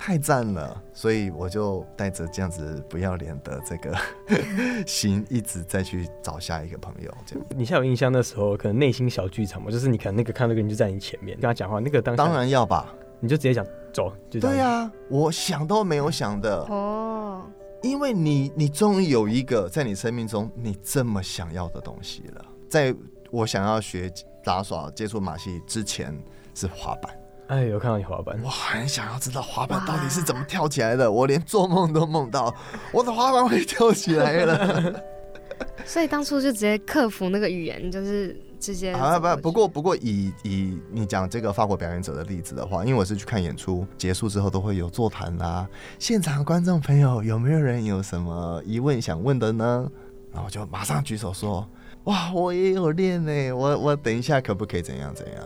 [0.03, 3.95] 太赞了，所以我就带着这样子不要脸的这个
[4.87, 7.15] 心，一直再去找下一个朋友。
[7.27, 9.71] 这样，你现在有印象那时候可能内心小剧场嘛？
[9.71, 17.43] 就是你可能那个看那个人就在你前面跟他讲话，那个当当然要吧，你就直接讲走，就对呀，我想都没有想的哦，
[17.83, 22.45] 因为你你终于有一个在你生命中你这么想要的东西了。
[22.71, 22.95] 在
[23.31, 24.11] 我想要学
[24.43, 26.19] 杂耍、接触马戏之前
[26.55, 27.15] 是滑板。
[27.51, 31.11] 哎，有看到你滑板，我很想要知道滑板到底是怎么跳起来的。
[31.11, 32.55] 我连做梦都梦到
[32.95, 35.03] 我的滑板会跳起来了。
[35.85, 49.91] 所以当初就直接克服那个语言，就是直接啊不不过不过以以你讲这个法国表演者的例子的话，因为我是去看演出结束之后都会有座谈啊，现场观众朋友有没有人有什么疑问想问的呢？
[50.33, 51.69] 然后就马上举手说，
[52.05, 55.45] 哇，我也有练呢，我我等一下可不可以怎样怎样？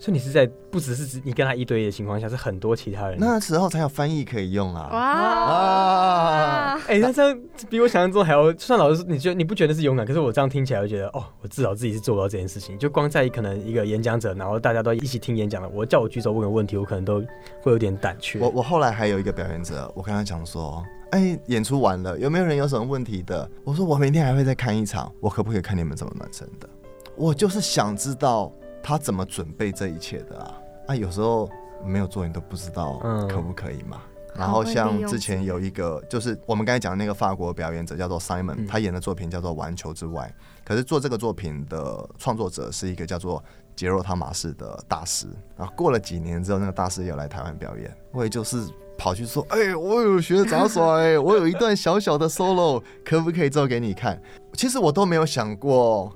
[0.00, 4.88] 所以你是在不只是指你跟他一对一的情况下，是很多其他人那时候才有翻译可以用啊！
[4.92, 8.52] 哇，哎，那这样比我想象中还要。
[8.52, 10.06] 就算老师，你觉得你不觉得是勇敢？
[10.06, 12.78] 可是我这样听起来，就觉得哦，我至少自己是做不到这件事情。
[12.78, 17.20] 就光在可能一个演讲者，然后大家都一起听演讲的，我叫我举手问个问题，我可能都
[17.60, 18.38] 会有点胆怯。
[18.38, 20.80] 我我后来还有一个表演者，我跟他讲说，
[21.10, 23.50] 哎，演出完了，有没有人有什么问题的？
[23.64, 26.68] 我说我明天还会再看一场，我可不可以看你们怎么暖身的？
[27.16, 28.52] 我就是想知道。
[28.82, 30.54] 他怎么准备这一切的啊？
[30.88, 31.48] 啊，有时候
[31.84, 34.00] 没有做你都不知道可不可以嘛。
[34.34, 40.32] 然后像之前有一个，就是我们刚才讲的那个法国表演者叫做 Simon，他演的作品叫做《玩球之外》，
[40.66, 43.42] 可是做这个作品的创作者是一个叫做
[43.74, 45.26] 杰若汤马士的大师。
[45.56, 48.64] 然后过了几年之后，那个大师又来台湾表演，我也就是
[48.96, 54.22] 跑去说：“哎，我有学杂耍，哎，我有一段小小的 solo，可不可以做给你看？”
[54.54, 56.12] 其实我都没有想过。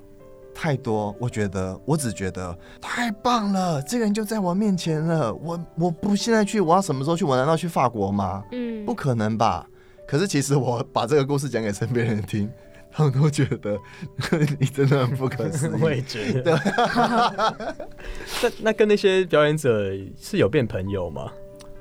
[0.55, 5.33] 太多，我觉得，我只觉得太棒了，这个人就在我面前了。
[5.35, 7.25] 我我不现在去，我要什么时候去？
[7.25, 8.43] 我难道去法国吗？
[8.53, 9.67] 嗯，不可能吧。
[10.07, 12.51] 可是其实我把这个故事讲给身边人听，
[12.91, 13.79] 他们都觉得
[14.59, 15.73] 你真的很不可思议。
[15.81, 16.59] 我也觉得。
[18.43, 21.33] 那那跟那些表演者是有变朋友吗？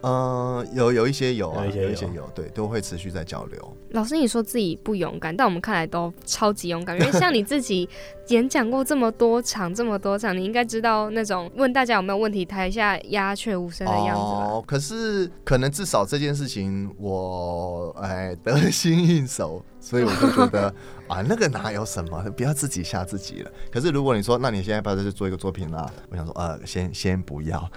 [0.04, 3.78] 嗯，有有一些有啊，有一些有，对，都会持续在交流。
[3.92, 7.00] 老师，你说自己不勇敢，但我们看来都超级勇敢。
[7.00, 7.88] 因为像你自己
[8.30, 14.22] 演讲过这么多场，这么多场，你应该知道那种问大家有没有问题，台下鸦雀无声的样子？
[14.22, 19.64] 哦，可是可能至少这件事情，我哎得心应手。
[19.84, 20.72] 所以我就觉得
[21.12, 23.52] 啊，那个哪有什么，不要自己吓自己了。
[23.70, 27.70] 可是如果你说，那你现在不要再去做一个作品啦，我想说，呃，先先不要。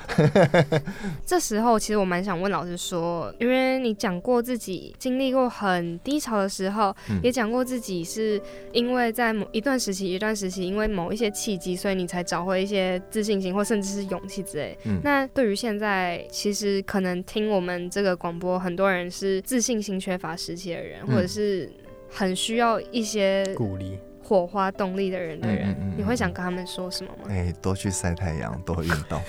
[1.27, 8.41] 这时候其实我蛮想问老师说，因为你讲过自己经历过很低潮的时候，嗯也讲过自己是
[8.73, 14.79] 因为在某一段时期、一段时期，因为某一些契机，所以你才找回一些自信心或甚至是勇气之类。
[14.85, 21.69] 嗯那对于现在，其实可能听我们这个广播，很多人是自信心缺乏时期的人，嗯或者是
[22.15, 23.99] 很需要一些鼓励。
[24.27, 27.29] 火花动力的人的人，嗯嗯嗯嗯你会想跟他们说什么吗？
[27.29, 29.21] 哎、多去晒太阳， 多运动，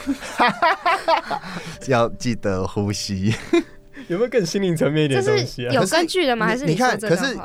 [1.87, 3.33] 要记得呼吸。
[4.07, 6.45] 有没有更心灵层面一这点的东西有根据的吗？
[6.45, 7.37] 你还是你看可是？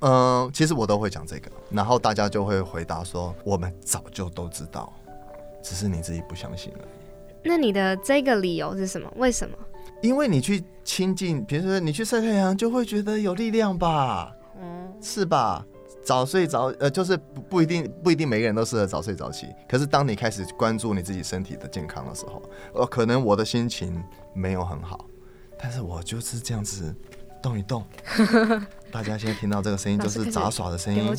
[0.00, 4.92] 嗯、其实我都会讲这个，然后大家就会回答说，我们早就都知道，
[5.62, 6.78] 只是你自己不相信了。
[7.42, 9.10] 那你的这个理由是什么？
[9.16, 9.56] 为什么？
[10.02, 14.35] 因为你去亲近，比如说你去晒太阳，就会觉得有力量吧，嗯，
[15.06, 15.64] 是吧？
[16.02, 19.46] 早睡早呃，就是不不一定不一定每个人都适合早睡早起。
[19.68, 22.42] 可是当你开始关注你自己身体的健康的时候，
[22.74, 24.02] 呃，可能我的心情
[24.34, 25.06] 没有很好，
[25.58, 26.94] 但是我就是这样子
[27.40, 27.84] 动一动。
[28.90, 31.16] 大家现在听到这个声音，就是杂耍的声音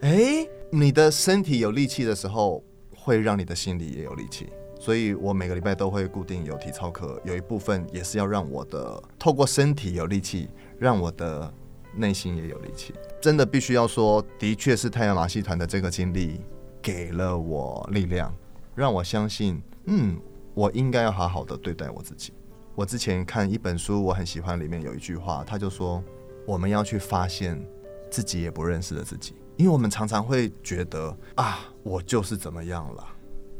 [0.00, 2.62] 哎、 你的身体有力气的时候，
[2.96, 4.48] 会让你的心里也有力气。
[4.78, 11.52] 所以我每个礼拜都会固定有体操课，有一部分也是要让我的透过身体有力气，让我的
[11.94, 12.94] 内心也有力气。
[13.20, 16.40] 真的必须要说，的确是太阳马戏团的这个经历
[16.80, 18.34] 给了我力量，
[18.74, 20.18] 让我相信，嗯，
[20.54, 22.32] 我应该要好好的对待我自己。
[22.74, 26.02] 我之前看一本书，我很喜欢，里面有一句话，他就说，
[26.46, 27.62] 我们要去发现
[28.10, 33.06] 自己也不认识的自己，因为我们常常会觉得啊，我就是怎么样了，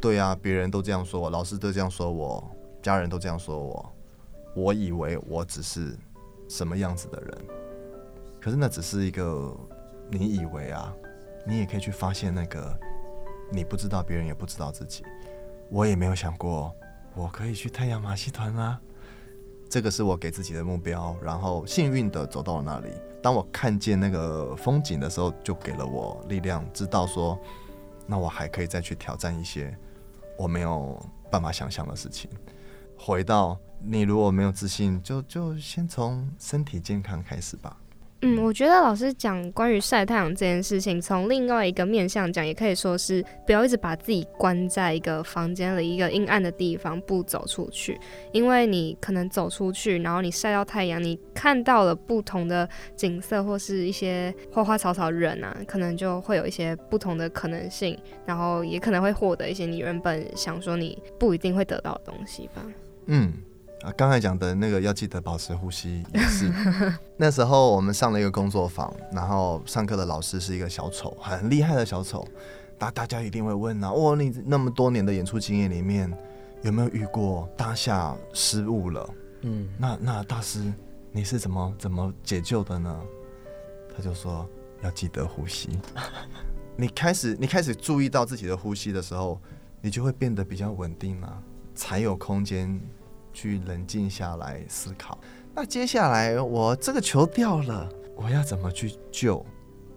[0.01, 2.51] 对啊，别人都这样说我，老师都这样说我，
[2.83, 3.92] 家人都这样说我，
[4.57, 5.95] 我以为我只是
[6.49, 7.38] 什么样子的人，
[8.42, 9.57] 可是那只是一个
[10.11, 10.92] 你以为啊，
[11.46, 12.76] 你也可以去发现那个
[13.52, 15.05] 你不知道，别人也不知道自己。
[15.70, 16.74] 我也没有想过
[17.14, 18.81] 我可以去太阳马戏团啊，
[19.70, 22.92] 这个是我给自己的目标，然后幸运的走到了那里。
[23.22, 27.38] 当我看见那个风景的时候，就给了我力量，知道说，
[28.09, 29.72] 那我还可以再去挑战一些
[30.37, 31.00] 我没有
[31.31, 32.28] 办法想象的事情。
[32.98, 37.76] 回到你如果没有自信，就就先从身体健康开始吧。
[38.25, 47.99] 嗯，我觉得老师讲关于晒太阳这件事情，从另外一个面向讲，也可以说是不要一直把自己关在一个房间里一个阴暗的地方，不走出去。
[48.31, 62.65] 因为你可能走出去，然后你晒到太阳，你看到了不同的景色，或是一些花花草草人啊，可能就会有一些不同的可能性，然后也可能会获得一些你原本想说你不一定会得到的东西吧。
[63.07, 63.33] 嗯，
[63.83, 66.51] 啊，刚才讲的那个要记得保持呼吸也是。
[67.16, 72.27] 那时候我们上了一个工作坊，然后上课的老师是一个小丑，很厉害的小丑。
[72.79, 76.12] 大大家一定会问啊，哇，你那么多年的演出经验里面，
[76.62, 79.09] 有没有遇过当下失误了？
[79.42, 80.73] 嗯，那那大师
[81.11, 83.01] 你是怎么怎么解救的呢？
[83.97, 84.49] 他就说
[84.83, 85.79] 要记得呼吸。
[86.77, 89.40] 你开始你开始注意到自己的呼吸的时候，
[89.81, 91.42] 你就会变得比较稳定了、
[91.75, 92.81] 才有空间
[93.33, 95.18] 去冷静下来思考。
[95.55, 99.45] 那接下来我这个球掉了，我要怎么去救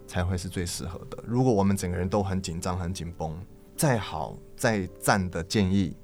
[0.07, 1.17] 才会是最适合的？
[1.25, 3.35] 如果我们整个人都很紧张、很紧绷，
[3.75, 5.95] 再好再赞的建议，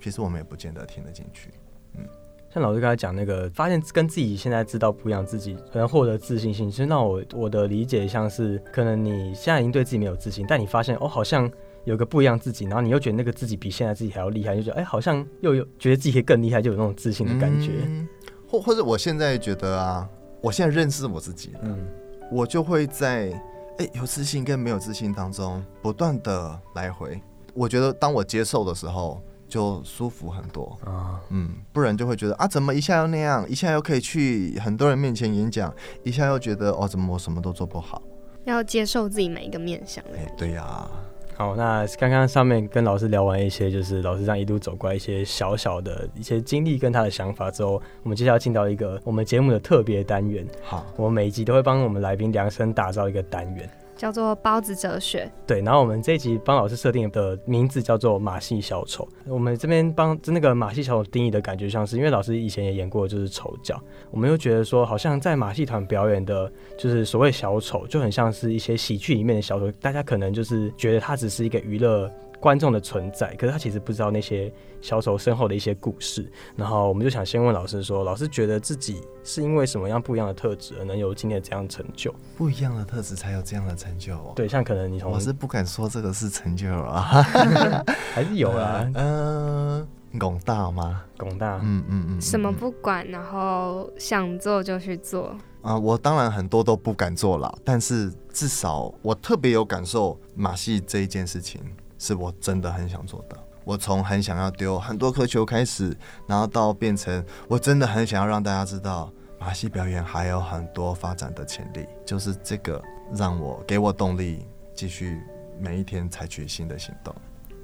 [0.00, 1.50] 其实我们也不见得听得进去。
[1.96, 2.04] 嗯
[2.52, 6.70] 像老师刚才讲那个，发现跟自己现在知道不一样，自己可能获得自信心。
[6.70, 11.50] 其实那我我的理解像是，可能你现在已经对自己没有自信，但你发现哦，好像
[11.84, 17.72] 有个不一样自己，然后你又觉得那个自己比现在自己还要厉害，就觉得哎，好像又有觉得自己可以更厉害，就有那种自信的感觉。
[17.86, 18.08] 嗯
[18.46, 20.08] 或或者我现在觉得啊，
[20.40, 21.86] 我现在认识我自己了，嗯
[22.30, 23.32] 我就会在
[23.78, 27.20] 哎、有自信跟没有自信当中不断的来回。
[27.52, 30.78] 我觉得当我接受的时候，就舒服很多。
[30.84, 38.00] 啊，嗯，不然就会觉得啊，怎么一下又那样，一下又可以去很多人面前演讲，一下又觉得哦，怎么我什么都做不好？
[38.44, 40.88] 要接受自己每一个面向的哎、对呀、
[41.36, 53.68] 好，那刚刚上面跟老师聊完一些，就是老师这样一路走过来一些小小的一些经历跟他的想法之后，我们接下来进到一个我们节目的特别单元，好，我们每一集都会帮我们来宾量身打造一个单元。
[53.96, 55.30] 叫做包子哲学。
[55.46, 59.08] 对，然后我们这一集帮老师设定的名字叫做马戏小丑。
[59.26, 63.80] 我们这边帮那个马戏小丑定义的感觉，像是因为老师以前也演过就是丑角，
[64.10, 72.10] 我们又觉得说，好像在马戏团表演的，就是所谓小丑，就很像是一些喜剧里面的小丑，大家可能就是觉得他只是一个娱乐。
[72.44, 76.30] 观众的存在，可是他其实不知道那些小丑身后的一些故事。
[76.54, 82.14] 然后我们就想先问老师说，老师觉得自己是因为什么样不一样的特质而能有今天的这样成就？
[82.36, 84.34] 不一样的特质才有这样的成就哦。
[84.36, 87.22] 对，像可能你从我是不敢说这个是成就啊，
[88.12, 89.88] 还是有啊，嗯，
[90.20, 91.02] 广大吗？
[91.16, 95.34] 广大，嗯嗯嗯，什么嗯不管，然后想做就去做。
[95.62, 101.58] 啊、我当然很多都不敢做了，但是至少我特别有感受马戏这一件事情，
[101.98, 103.36] 是我真的很想做的。
[103.64, 112.82] 我从很想要丢很多颗球开始，然后到变成我真的很想要让大家知道马戏表演还有很多发展的潜力，就是这个
[113.14, 115.18] 让我给我动力，继续
[115.58, 117.14] 每一天采取新的行动。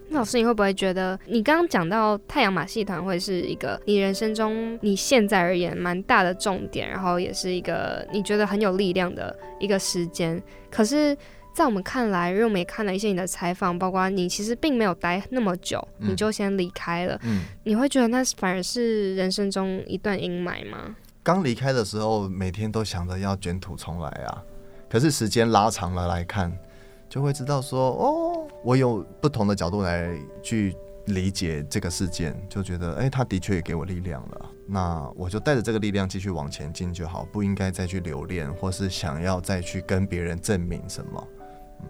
[0.09, 10.43] 那老师，你会不会觉得你刚刚讲到太阳马戏团会是一个你人生中你现在而言蛮大的重点，然后也是一个你觉得很有力量的一个时间？
[10.70, 11.16] 可是，
[11.55, 20.97] 在我们看来，因为我们也看了一些你的采访，包括你其实并没有待那么久，嗯你就先离开了，嗯，你会觉得那反而是人生中一段阴霾吗？
[21.23, 24.43] 刚离开的时候，每天都想着要卷土重来啊。
[24.89, 26.51] 可是时间拉长了来看，
[27.09, 30.75] 就会知道说，哦，我有不同的角度来去
[31.07, 34.51] 理解这个事件，就觉得，哎、他的确也给我力量了。
[34.67, 41.29] 那我就带着这个力量继续往前进就好，不应该再去留恋，或是想要再去跟别人证明什么。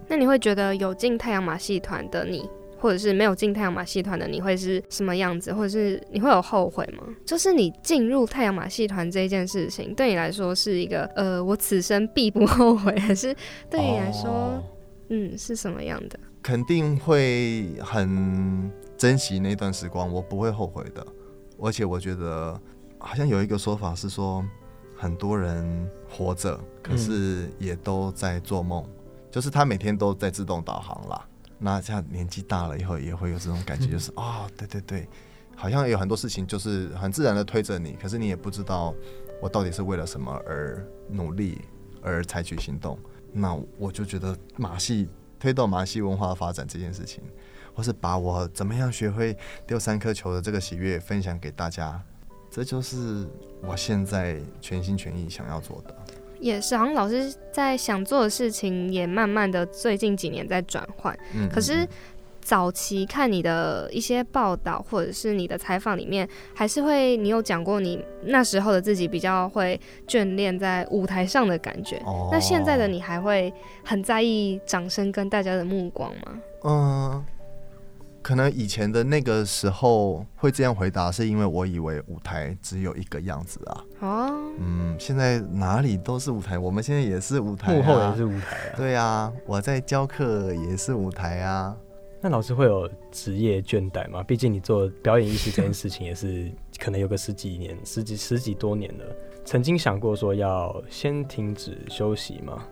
[0.09, 7.05] 那你会觉得有进太阳马戏团的你，或者是没有进太阳马戏团的你会是什么样子，或者是你会有后悔吗？
[7.25, 13.35] 就是你进入太阳马戏团这一件事情，对你来说是一个呃，我此生必不后悔，还是
[13.69, 14.63] 对你来说， 哦
[15.09, 16.19] 嗯，是什么样的？
[16.43, 21.07] 肯定会很珍惜那段时光，我不会后悔的。
[21.63, 22.59] 而且我觉得，
[22.97, 24.43] 好像有一个说法是说，
[24.97, 28.83] 很多人活着，可是也都在做梦，
[29.31, 31.27] 就是他每天都在自动导航啦。
[31.59, 35.09] 那这样年纪大了以后，也会有这种感觉，就是 哦，对对对，
[35.55, 38.95] 好像有很多事情就是很自然的推着你，可是你也不知道
[39.43, 41.61] 我到底是为了什么而努力，
[42.03, 42.99] 而采取行动。
[43.33, 45.09] 那我就觉得马戏
[45.39, 47.23] 推动马戏文化的发展这件事情，
[47.75, 52.03] 或是把我怎么样学会丢三颗球的这个喜悦分享给大家，
[52.51, 53.29] 这就是
[53.63, 55.95] 我现在全心全意想要做的。
[56.41, 61.17] 也是，好像老师在想做的事情，也慢慢的最近几年在转换。
[61.35, 61.89] 嗯，可是嗯
[62.43, 69.79] 早期看你的一些报道或者是你的采访里面，还是会你有讲过你那时候的自己比较会
[70.09, 71.97] 眷恋在舞台上的感觉。
[72.07, 73.53] 哦那现在的你还会
[73.85, 76.41] 很在意掌声跟大家的目光吗？
[76.65, 77.25] 嗯，
[78.23, 83.85] 可能以前的那个时候会这样回答，是因为我以为舞台只有一个样子啊。
[84.01, 88.77] 哦，嗯，现在哪里都是舞台，我们现在也是舞台、啊，幕后也是舞台啊。
[88.77, 91.75] 对啊，我在教课也是舞台啊。
[92.23, 94.23] 那老师会有职业倦怠吗？
[94.23, 99.05] 毕竟你做表演艺术这件事情也是可能有个十几年、十几十几多年了。
[99.47, 102.63] 曾经想过说要先停止休息吗？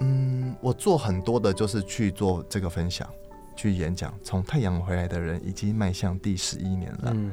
[0.00, 3.08] 嗯，我做很多的就是去做这个分享，
[3.56, 4.12] 去演讲。
[4.22, 7.32] 从太阳回来的人已经迈向第十一年了，嗯，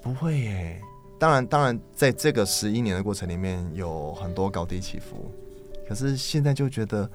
[0.00, 0.80] 不会耶。
[1.18, 5.30] 当然，当然，在这个十一年的过程里面，有很多高低起伏。
[5.88, 7.08] 可是现在就觉得，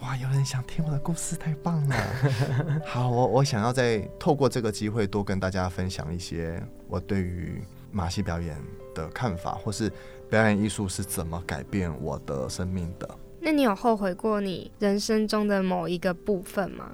[0.00, 1.96] 哇，有人想听我的故事，太棒了！
[2.84, 8.60] 好，我我想要再透过这个机会，多跟大家分享一些我对于马戏表演
[8.94, 9.90] 的看法，或是
[10.28, 13.08] 表演艺术是怎么改变我的生命的。
[13.40, 16.90] 那你有后悔过你人生中的某一个部分吗？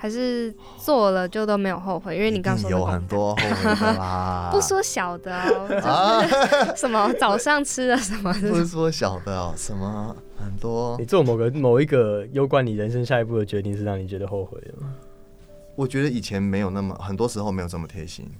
[0.00, 2.16] 还是做了就都没有后悔？
[2.16, 6.24] 因为你刚说有很多后悔的啦， 不说小的哦，啊，
[6.76, 14.94] 什么早上吃了什么不是说小的哦，什么很多你，做某个某一个攸关你人生下一步的决定，是让你觉得后悔的吗？
[15.74, 18.30] 我觉得以前没有那么，很多时候没有这么贴心，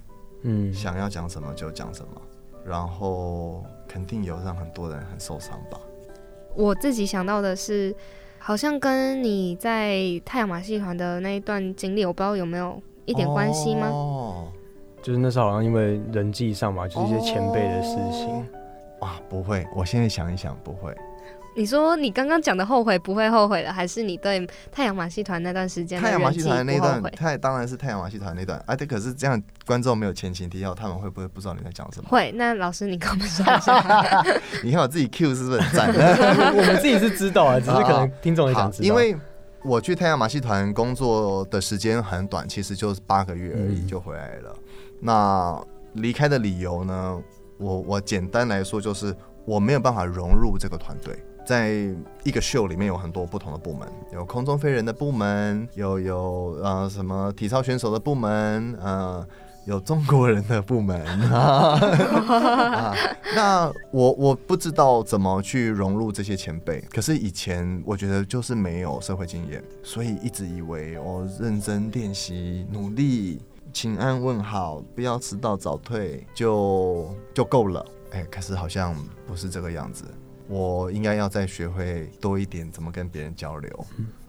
[0.43, 2.21] 嗯，想要讲什么就讲什么，
[2.65, 5.77] 然后肯定有让很多人很受伤吧。
[6.55, 7.95] 我自己想到的是，
[8.49, 13.85] 好像跟你在太阳马戏团的那一段经历，我不知道有没有一点关系吗？
[13.89, 14.47] 哦，
[15.03, 18.43] 就是那时候好像因为人际上嘛，就是一些前辈的事情。
[19.01, 20.91] 哇，不会，我现在想一想，不会。
[21.55, 27.01] 你说你刚刚讲的后悔不会后悔了，还是你对太阳马戏团那段时间太阳马戏团那段？
[27.13, 32.09] 太当然是太阳马戏团那段啊，对，可是这样观众没有前情提要，他们会不会不知道你在讲什么？
[32.09, 34.23] 会，那老师你跟我们说一下。
[34.63, 35.89] 你看我自己 Q 是不是很赞？
[36.55, 38.85] 我们自己是知道啊，只是可能听众也想，知道。
[38.87, 39.15] 因为
[39.63, 44.55] 我去太阳马戏团工作的时间很短，其实就是八个月而已嗯就回来了。
[45.01, 45.61] 那
[45.93, 47.21] 离开的理由呢？
[47.57, 51.71] 我我简单来说就是我没有办法融入这个团队，在
[52.23, 59.25] 一个秀里面有很多不同的部门，有空中飞人的部门，有有呃什么体操选手的部门，呃。
[59.65, 61.77] 有中国人的部门 啊，
[63.35, 66.83] 那我我不知道怎么去融入这些前辈。
[66.91, 77.85] 可是以前我觉得就是没有社会经验，所以一直以为我认真练习、努力、请安问好，不要迟到早退就就够了。
[78.11, 78.95] 哎，可是好像
[79.27, 80.05] 不是这个样子。
[80.49, 83.85] 我应该要再学会多一点怎么跟别人交流。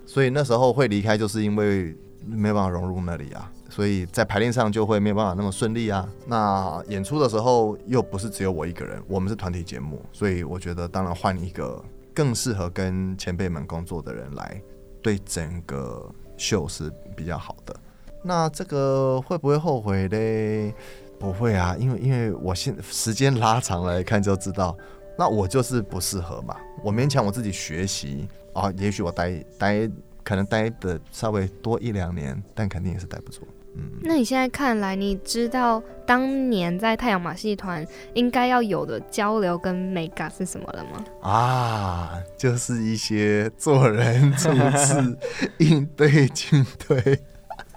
[0.06, 1.96] 所以那时候会离开，就是因为
[2.26, 3.50] 没办法融入那里啊。
[3.68, 6.08] 所以在排练上就会没有办法那么顺利啊。
[6.26, 14.60] 那演出的时候又不是只有我一个人，我们是团体节目，所以我觉得当然换一个更适合跟前辈们工作的人来，
[15.00, 17.74] 对整个秀是比较好的。
[18.22, 20.74] 那这个会不会后悔嘞？
[21.18, 24.76] 不会啊，因为因为我现时间拉长来看就知道，
[25.16, 26.56] 那我就是不适合嘛。
[26.82, 29.90] 我勉强我自己学习啊，也许我待待
[30.22, 33.42] 可能待的稍微多一两年，但肯定也是待不住。
[33.76, 41.04] 嗯那你现在看来，你知道当年在太阳马戏团应该要有的交流跟美感是什么了吗？
[41.22, 45.16] 啊，就是一些做人处事、
[45.58, 47.20] 应对进退。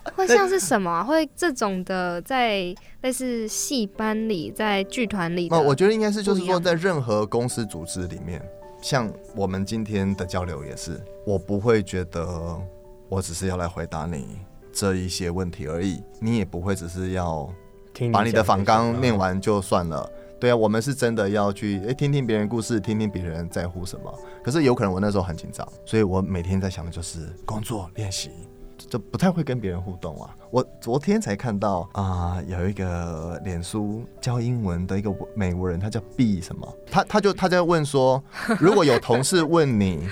[0.16, 1.04] 会像是什么？
[1.04, 5.48] 会这种的，在类似戏班里，在剧团里？
[5.50, 8.42] 那我觉得应该是，就是说，在任何公司组织里面，
[8.82, 12.60] 像我们今天的交流也是，我不会觉得
[13.10, 14.40] 我只是要来回答你。
[14.76, 17.48] 这一些问题而已，你也不会只是要
[18.12, 20.10] 把你的反纲念完就算了。
[20.40, 24.12] 对啊，我们是真的要去诶听听别人故事，听听别人在乎什么。
[24.44, 28.32] 可是有可能我那时候很紧张，所以我每天在想的就是工作练习，
[28.78, 30.36] 就不太会跟别人互动啊。
[30.52, 38.24] 我昨天才看到啊，有一个脸书教英文的一个美国人，他叫 B 什么，他他就他在问说，
[38.60, 40.08] 如果有同事问你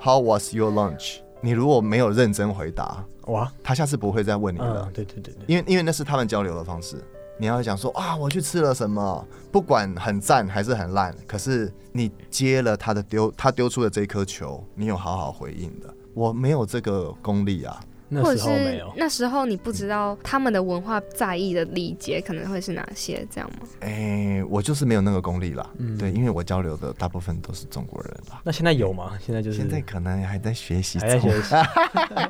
[0.00, 1.18] How was your lunch？
[1.40, 3.04] 你如果没有认真回答。
[3.26, 4.90] 哇，他下次不会再问你了。
[4.92, 7.02] 对对对对，因为因为那是他们交流的方式。
[7.38, 15.92] 你要讲说啊，我去吃了什么，不管很赞还是很烂，可是你接了他的丢，他丢出的这颗球，你有好好回应的。
[16.14, 17.80] 我没有这个功力啊。
[18.22, 23.66] 或者是那时候你不知道他们的文化在意的礼节可能会是哪些，这样吗？
[23.80, 25.70] 哎，我就是没有那个功力了。
[25.78, 28.40] 嗯，对，因为我交流的大部分都是中国人啦。
[28.44, 29.18] 那现在有吗？
[29.20, 31.54] 现在就是现在可能还在学习，还在学习。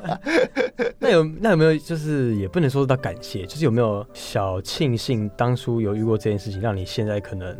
[0.99, 7.55] 那有那有没有就是也不能说到感谢，就是有没有小庆幸当初有遇过这件事情，让你现在可能，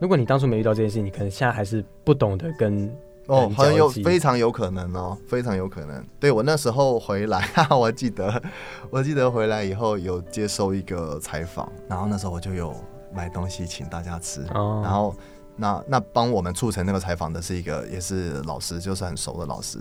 [0.00, 2.90] 如果你当初没遇到这件事情，你可能现在还是不懂得跟。
[3.30, 6.04] 哦，很有非常有可能哦，非常有可能。
[6.18, 8.42] 对我那时候回来， 我记得，
[8.90, 12.74] 我记得回来以后有接受一个采访，然后那时候我就有
[13.14, 15.14] 买东西请大家吃，然后
[15.54, 19.78] 那那帮我们促成那个采访的是一个也是老师，就是很熟的老师，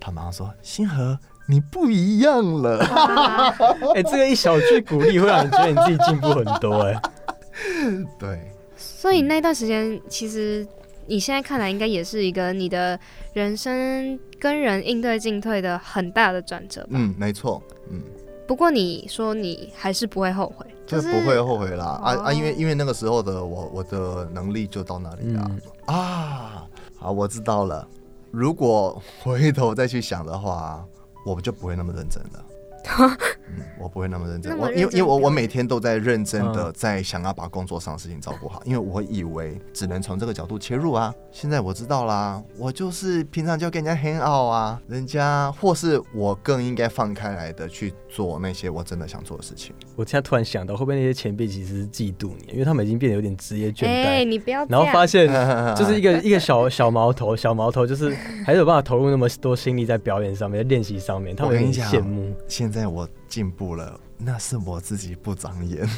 [0.00, 1.16] 他马上说：“星河，
[1.46, 2.80] 你不一样了。
[3.94, 7.00] ”哎，这个一小句鼓励会让你觉得你自己进步很多哎。
[8.18, 10.66] 对，所以那段时间其实。
[11.10, 12.96] 你现在看来应该也是一个你的
[13.32, 16.90] 人生跟人应对进退的很大的转折吧？
[16.92, 18.00] 嗯，没错，嗯。
[18.46, 22.32] 不过你说你还是不会后悔，就是不会后悔啦啊啊！
[22.32, 25.50] 因为因为那个时候的我，我的能力就到那里了
[25.86, 26.64] 啊。
[26.96, 27.84] 好，我知道了。
[28.30, 30.84] 如果回头再去想的话，
[31.26, 32.44] 我们就不会那么认真了。
[32.98, 33.16] 嗯，
[33.80, 34.56] 我不会那么认真。
[34.58, 41.12] 我因为因为我我每天都在认真的在想要把工作上的事情照顾好，因为我以为只能从这个角度切入啊。
[41.30, 49.74] 现在我知道啦，我就是平常就跟人家 hang out 啊，人家或是我更应该放开来的去做那些我真的想做的事情。
[49.96, 53.86] 我现在突然想到，会不会那些前辈其实是嫉妒你，因为他们已经变得有点职业倦怠。
[53.86, 54.64] 哎，你不要。
[54.66, 55.26] 然后发现
[55.76, 58.10] 就是一个一个小小毛头，小毛头就是
[58.44, 62.34] 还是有办法投入那么多心力在表演上面、在练习上面，他们很羡慕。
[62.70, 63.08] 现在我。
[63.30, 65.88] 进步了，那是我自己不长眼。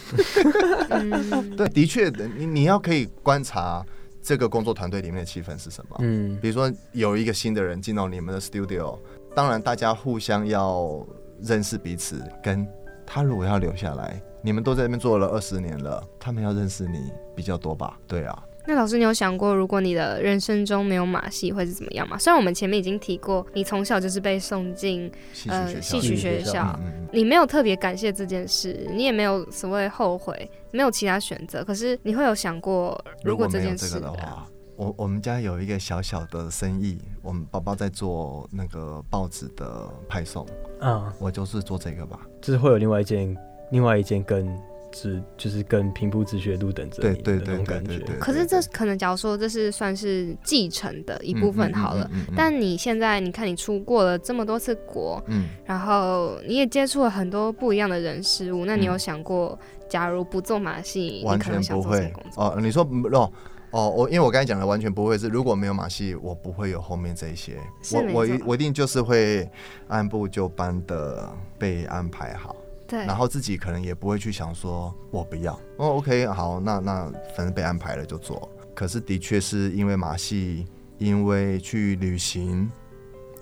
[1.57, 3.83] 对，的确，你你要可以观察
[4.21, 5.97] 这个工作团队里面的气氛是什么。
[6.01, 8.99] 嗯，比如说有一个新的人进到你们的 studio，
[9.35, 11.03] 当然大家互相要
[11.41, 12.23] 认识彼此。
[12.43, 12.69] 跟
[13.07, 17.99] 他如果要留下来，你们都在那边做了二十年了，他们要认识你比较多吧？
[18.07, 18.45] 对啊。
[18.65, 22.17] 那老师，你有想过，如果你的人生中没有马戏，会是怎么样吗？
[22.17, 25.11] 虽然我们前面已经提过，你从小就是被送进
[25.49, 26.79] 呃戏曲学校，
[27.13, 31.65] 你没有特别感谢这件事，你也没有所谓后悔，没有其他选择。
[31.65, 34.47] 可是你会有想过，如果这件事的话，
[34.77, 40.47] 我我们家有一个小小的生意，我们爸爸在做那个报纸的派送，
[40.81, 42.21] 嗯，我就是做这个吧。
[42.41, 43.37] 就是会有另外一件，
[43.73, 44.57] 另外一件跟。
[44.93, 47.99] 只就是跟平铺直学路等着你的那对对对种感觉。
[48.21, 52.09] 可是这可能，假如说这是算是继承的一部分好了。
[52.13, 62.45] 嗯，嗯嗯嗯但你现在，你看你出过了这么多次国，嗯，然后你也接触了很多不一样的人事物，那你嗯有想过，假如不做马戏，你完可能想全不会做什么工作？
[62.45, 62.61] 哦。
[62.61, 63.33] 你说哦
[63.73, 67.57] 哦，我因为我刚才讲的完全不会是，如果没有马戏，我不会有后面这一些。
[67.95, 69.49] 我我一我一定就是会
[69.89, 72.55] 按部就班的被安排好，
[72.99, 75.53] 然后自己可能也不会去想说我不要。
[75.77, 78.51] 哦，OK，好，那那反正被安排了就做。
[78.75, 80.67] 可是的确是因为马戏，
[80.99, 82.71] 因为去旅行，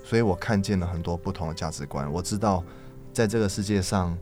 [0.02, 2.10] 所以我看见了很多不同的价值观。
[2.12, 2.64] 我知道
[3.12, 4.16] 在这个世界上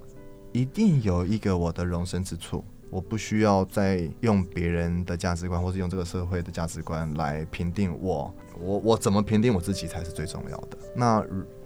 [0.52, 2.64] 一定有一个我的容身之处。
[2.90, 10.78] 我不需要再用别人的价值观，或是用这个社会的价值观来评定我，我我怎么评定我自己才是最重要的。
[10.96, 11.22] 那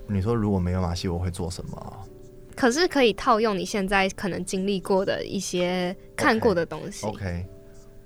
[0.09, 1.97] 你说如果没有马戏，我会做什么？
[2.63, 7.05] 可是可以套用你现在可能经历过的一些看过的东西。
[7.05, 7.45] OK，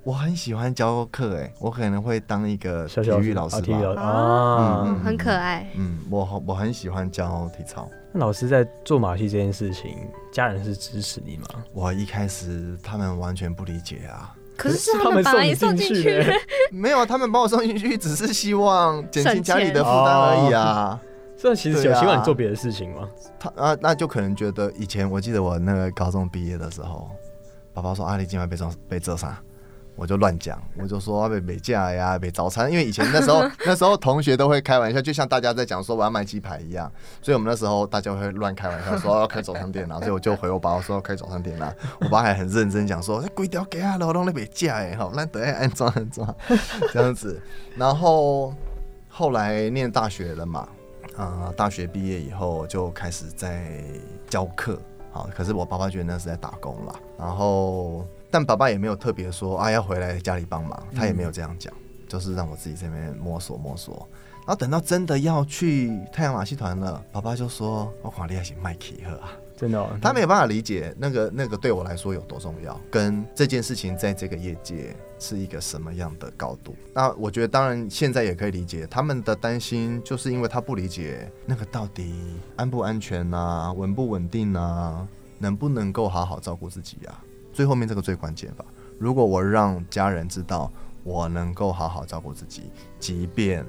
[0.03, 3.61] 我很喜欢教课，哎，我可能会当一个体育老师吧。
[3.61, 5.69] 啊体育老师哦啊嗯，很可爱。
[5.75, 7.87] 嗯，我很我很喜欢教体操。
[8.11, 9.95] 那老师在做马戏这件事情，
[10.33, 11.63] 家人是支持你吗？
[11.71, 16.25] 我一开始他们完全不理解啊，可是是他他们把送你你送进去
[16.73, 20.99] 没有啊，他们把我送进去，只是希望减轻家里的 负担而已啊。
[21.39, 23.07] 这其实有希望你做别的事情吗？
[23.39, 27.09] 他啊，那就可能觉得以前我记得我那个高中毕业的时候，
[27.73, 29.37] 爸爸说阿里今晚被撞被遮啥，
[29.95, 41.71] 我就乱讲，我就说啊被被架呀，被早餐，因为以前那时候 那时候同学都会开玩笑，就像大家在讲说我要卖鸡排一样，所以我们那时候大家会乱开玩笑说要 开早餐店啦，所以我就回我爸我说要开早餐店啦，
[42.01, 46.35] 我爸还很认真讲说规条给啊，老弄那被架哎好，那得安装安装
[46.91, 47.39] 这样子，
[47.75, 48.53] 然后
[49.07, 50.67] 后来念大学了嘛，
[51.17, 53.83] 啊、大学毕业以后就开始在
[54.29, 54.79] 教课，
[55.11, 61.73] 好，可是我爸爸觉得那是在打工啦，然后但爸爸也没有特别说啊要回来家里帮忙，他也没有这样讲，
[62.07, 64.07] 就是让我自己这边摸索摸索，
[64.45, 76.75] 然后等到真的要去太阳马戏团了，爸爸就说我看你还是麦克赫啊，真的、哦，他没有办法理解那个那个对我来说有多重要，跟这件事情在这个业界是一个什么样的高度。
[76.93, 85.07] 那我觉得当然现在也可以理解他们的担心，就是因为他不理解那个到底安不安全啊，稳不稳定啊，
[85.39, 87.23] 能不能够好好照顾自己啊。
[87.53, 88.63] 最后面这个最关键吧。
[88.99, 90.71] 如果我让家人知道
[91.03, 93.65] 我能够好好照顾自己，即便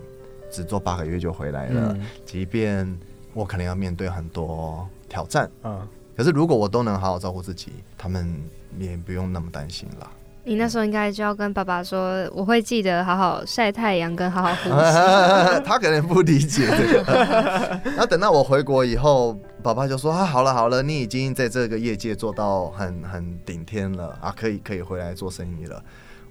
[0.51, 2.99] 只做八个月就回来了，嗯即便
[3.35, 5.51] 我可能要面对很多挑战。
[5.63, 5.87] 嗯，
[6.17, 8.43] 可是如果我都能好好照顾自己，他们
[8.79, 10.11] 也不用那么担心啦。
[10.49, 14.97] 你那时候应该就要跟爸爸说，我会记得好好晒太阳跟好好呼吸。
[15.63, 17.81] 他可能不理解这个。
[17.85, 25.83] 然后等到我回国以后，爸爸就说：“啊，好了好了，你已经在这个业界做到很很顶天了啊，可以可以回来做生意了。”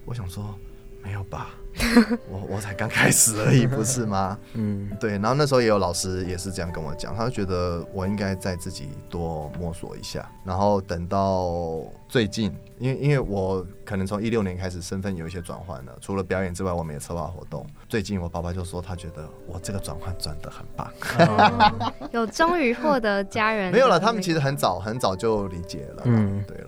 [0.04, 0.52] 我想说，
[1.00, 1.50] 没有吧，
[2.30, 4.38] 我我才刚开始而已，不是吗？
[4.54, 17.66] 嗯，对，然后那时候也有老师也是这样跟我讲，他就觉得我应该再自己多摸索一下，然后等到最近，因为因为我可能从一六年开始身份有一些转换了，除了表演之外，我们也策划活动。
[17.88, 20.90] 最近我爸爸就说他觉得我这个转换转得很棒，
[21.26, 26.67] 哦有终于获得家人没有了，他们其实很早很早就理解了，嗯嗯，对了。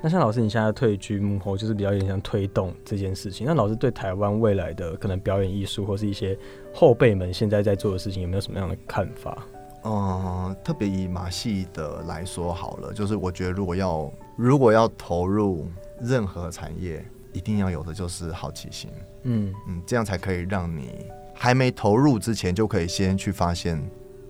[0.00, 3.46] 那像老师，你现在退居幕后，就是比较有点像推动这件事情。
[3.46, 6.38] 那老师对台湾未来的可能表演艺术，或是一些
[6.72, 9.46] 后辈们现在在做的事情，有没有什么样的看法？
[9.84, 15.66] 嗯，特别以马戏的来说好了，就是我觉得如果要如果要投入
[16.00, 18.90] 任何产业，一定要有的就是好奇心。
[19.22, 23.82] 嗯嗯，这样才可以让你还没投入之前，就可以先去发现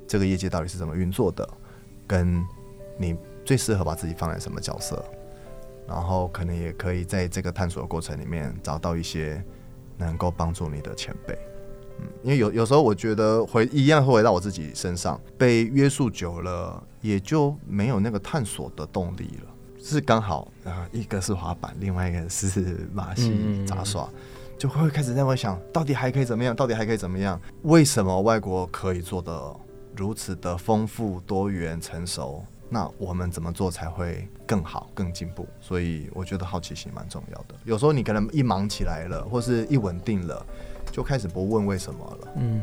[0.06, 1.46] 这个业界到底是怎么运作的，
[2.06, 2.42] 跟
[2.96, 5.02] 你最适合把自己放在什么角色，
[5.88, 9.42] 然后可能也可以在这个探索的过程里面找到一些
[9.96, 11.36] 能够帮助你的前辈。
[11.98, 19.50] 嗯，因为有有时候我觉得回一样会回到我自己身上，被约束久了，也就没有那个探索的动力了。
[19.80, 24.08] 是刚好啊、一个是滑板，另外一个是马戏杂耍，
[24.58, 26.54] 就会开始在我想，到底还可以怎么样？
[26.54, 27.40] 到底还可以怎么样？
[27.62, 29.56] 为什么外国可以做的
[29.96, 32.44] 如此的丰富、多元、成熟？
[32.70, 35.46] 那我们怎么做才会更好、更进步？
[35.60, 37.54] 所以我觉得好奇心蛮重要的。
[37.64, 40.44] 有时候你可能一忙起来了，或是一稳定了，
[40.92, 42.28] 就开始不问为什么了。
[42.36, 42.62] 嗯，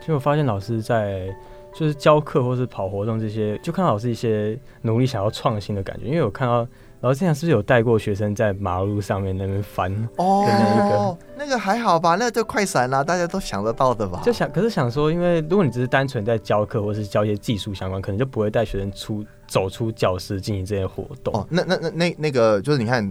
[0.00, 1.34] 其实我发现老师在
[1.74, 6.06] 就是教课或是跑活动这些，就看到老师一些努力想要创新的感觉。
[6.06, 6.66] 因为我看到
[7.00, 9.92] 老师之前是不是有带过学生在马路上面那边翻？
[10.16, 12.16] 哦那个那个还好吧？
[12.18, 14.22] 那就快闪啦，大家都想得到的吧？
[14.24, 21.34] 就想，可是想说，因为如果你只是单纯在教课或是教一些技术相关，可能就不会带学生出走出教室进行这些活动？
[21.34, 23.08] 哦，那那那那那个就是你看，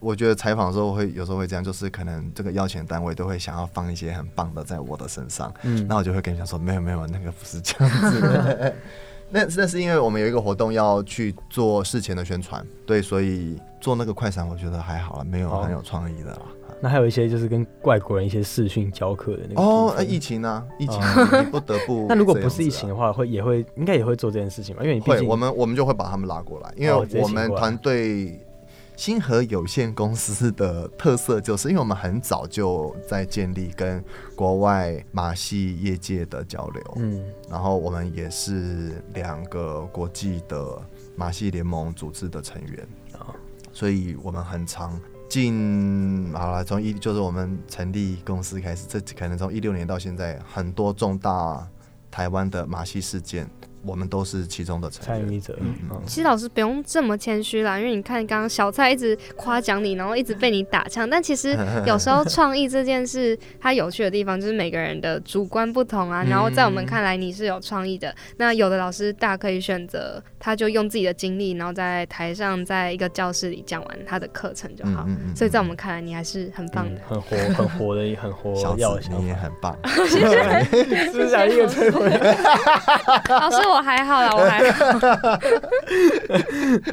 [0.00, 8.74] 我觉得采访的时候会有时候会这样，就是可能这个邀请单位都会想要放一些很棒的在我的身上，嗯那我就会跟你讲说，没有没有，那个不是这样子的。
[9.30, 16.42] 那那是因为我们有一个活动要去做事前的宣传，对，所以做那个快闪我觉得还好了，没有哦很有创意的啦。
[16.82, 24.82] 那还有一些就是跟外国人一些视讯教课的那个哦，分呃疫情呢、疫情哦你不得不、 那如果不是疫情的，话，会也会应该也会做这件事情吧？
[24.82, 28.40] 因为你毕会，竟我们我们就会把他们拉过来，因为我们团队
[29.00, 34.04] 星河有限公司的特色就是，因为我们很早就在建立跟
[34.36, 37.24] 国外马戏业界的交流，嗯。
[37.48, 40.78] 然后我们也是两个国际的
[41.16, 43.32] 马戏联盟组织的成员，啊
[43.72, 51.66] 所以我们很常进好了，从一就是我们成立公司开始，这可能从一六年到现在，很多重大
[52.10, 53.48] 台湾的马戏事件，
[53.82, 54.90] 我们都是其中的。
[54.90, 61.56] 参与者，嗯嗯其实老师不用这么谦虚啦，因为你看刚刚小蔡一直夸奖你，然后一直被你打枪，但其实
[61.86, 66.24] 有时候创意这件事，它有趣的地方就是每个人的主观不同啊。
[66.28, 75.04] 然后在我们看来你是有创意的，那有的老师大可以选择，他就用自己的经历，然后在台上在一个教室里讲完他的课程就好。
[75.06, 77.00] 嗯嗯所以在我们看来，你还是很棒嗯的。
[77.08, 80.18] 很活很活的很活小要的子你也， 很棒， 是
[81.12, 82.10] 不是想一个摧毁？
[83.28, 84.84] 老师我还好啦，我还好。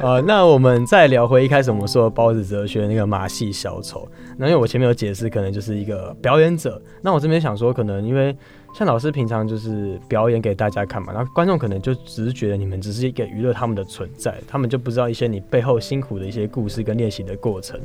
[0.00, 4.08] 呃，那我们再聊回一开始我们说包子哲学那个马戏小丑。
[4.36, 6.80] 那因为我前面有解释，可能就是一个表演者。
[7.02, 8.36] 那我这边想说，可能因为
[8.74, 17.80] 像老师平常就是表演给大家看嘛，然后观众可能就只是觉得你们只是一个娱乐他们的存在，他们就不知道一些你背后辛苦的一些故事跟练习的过程。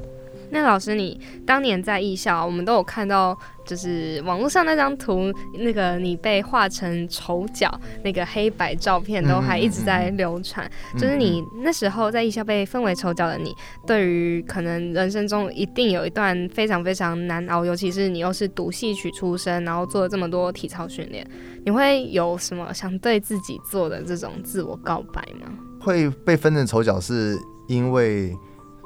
[0.53, 3.35] 那老师，你当年在艺校，我们都有看到，
[3.65, 7.67] 就是网络上那张图，那个你被画成丑角，
[8.03, 10.69] 那个黑白照片都还一直在流传。
[10.93, 13.51] 就是你那时候在艺校被分为丑角的你，
[13.87, 21.27] 对于可能人生中一定有一段非常非常难熬，尤其是你又是读戏曲出身，然后做了这么多体操训练，
[21.65, 25.51] 你会有什么想对自己做的这种自我告白吗？
[25.81, 27.35] 会被分成丑角，是
[27.67, 28.37] 因为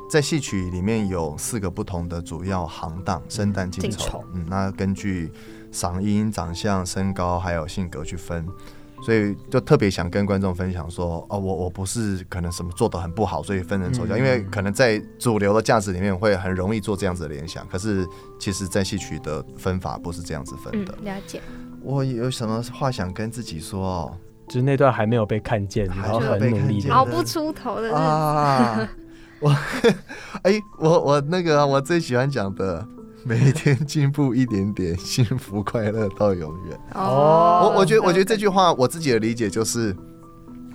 [0.09, 4.23] 在戏曲里面有四个不同的主要行当，生旦净丑。
[4.33, 5.31] 嗯，那根据
[5.71, 8.47] 嗓音、长相、身高还有性格去分，
[9.03, 18.07] 所以就特别想跟观众分享说，哦，我我不是可能什么做的很不好，所以分人丑角，嗯因为可能在主流的价值里面会很容易做这样子的联想，可是
[18.39, 21.41] 其实在戏曲的分法不是这样子分嗯的。，了解。
[21.83, 24.17] 我有什么话想跟自己说哦？
[24.47, 27.95] 就是那段还没有被看见，然后很努力熬不出头的日子。
[27.95, 28.89] 啊，
[29.39, 29.55] 我
[30.43, 32.85] 哎、我我那个啊我最喜欢讲的，
[33.23, 36.79] 每天进步一点点，幸福快乐到永远。
[36.93, 39.95] 哦我我觉得我觉得这句话我自己的理解就是，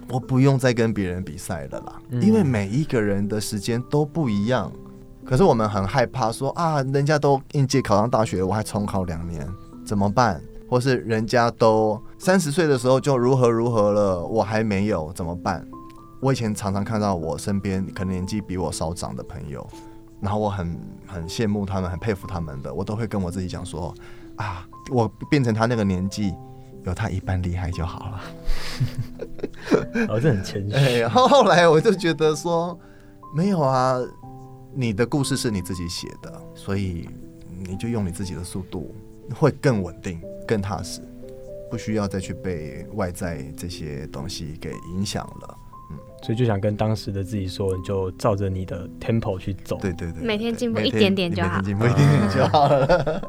[0.09, 4.71] 我不用再跟别人比赛了啦，嗯因为每一个人的时间都不一样。
[5.25, 9.49] 可是我们很害怕说啊，人家都应届考上大学，我还重考两年，
[9.85, 10.43] 怎么办？
[10.69, 15.65] 或是人家都三十岁的时候就如何如何了，我还没有，怎么办？
[16.23, 19.69] 我以前常常看到我身边可能年纪比我稍长的朋友，
[20.21, 23.93] 然后我很很羡慕他们，很佩服他们的，我都会跟我自己讲说
[24.37, 26.33] 啊，我变成他那个年纪，
[26.85, 28.21] 有他一半厉害就好了。
[30.09, 30.77] 哦，这很谦虚。
[30.77, 32.79] 哎，后后来我就觉得说，
[33.35, 33.99] 没有啊，
[34.73, 37.09] 你的故事是你自己写的，所以
[37.49, 38.95] 你就用你自己的速度，
[39.35, 41.01] 会更稳定、更踏实，
[41.69, 45.59] 不需要再去被外在这些东西给影响了。
[46.23, 49.77] 所以就想跟当时的自己说，你就照着你的 tempo 去走。
[49.83, 53.23] 对对对，每天进步一点点就好进步一点点就好了。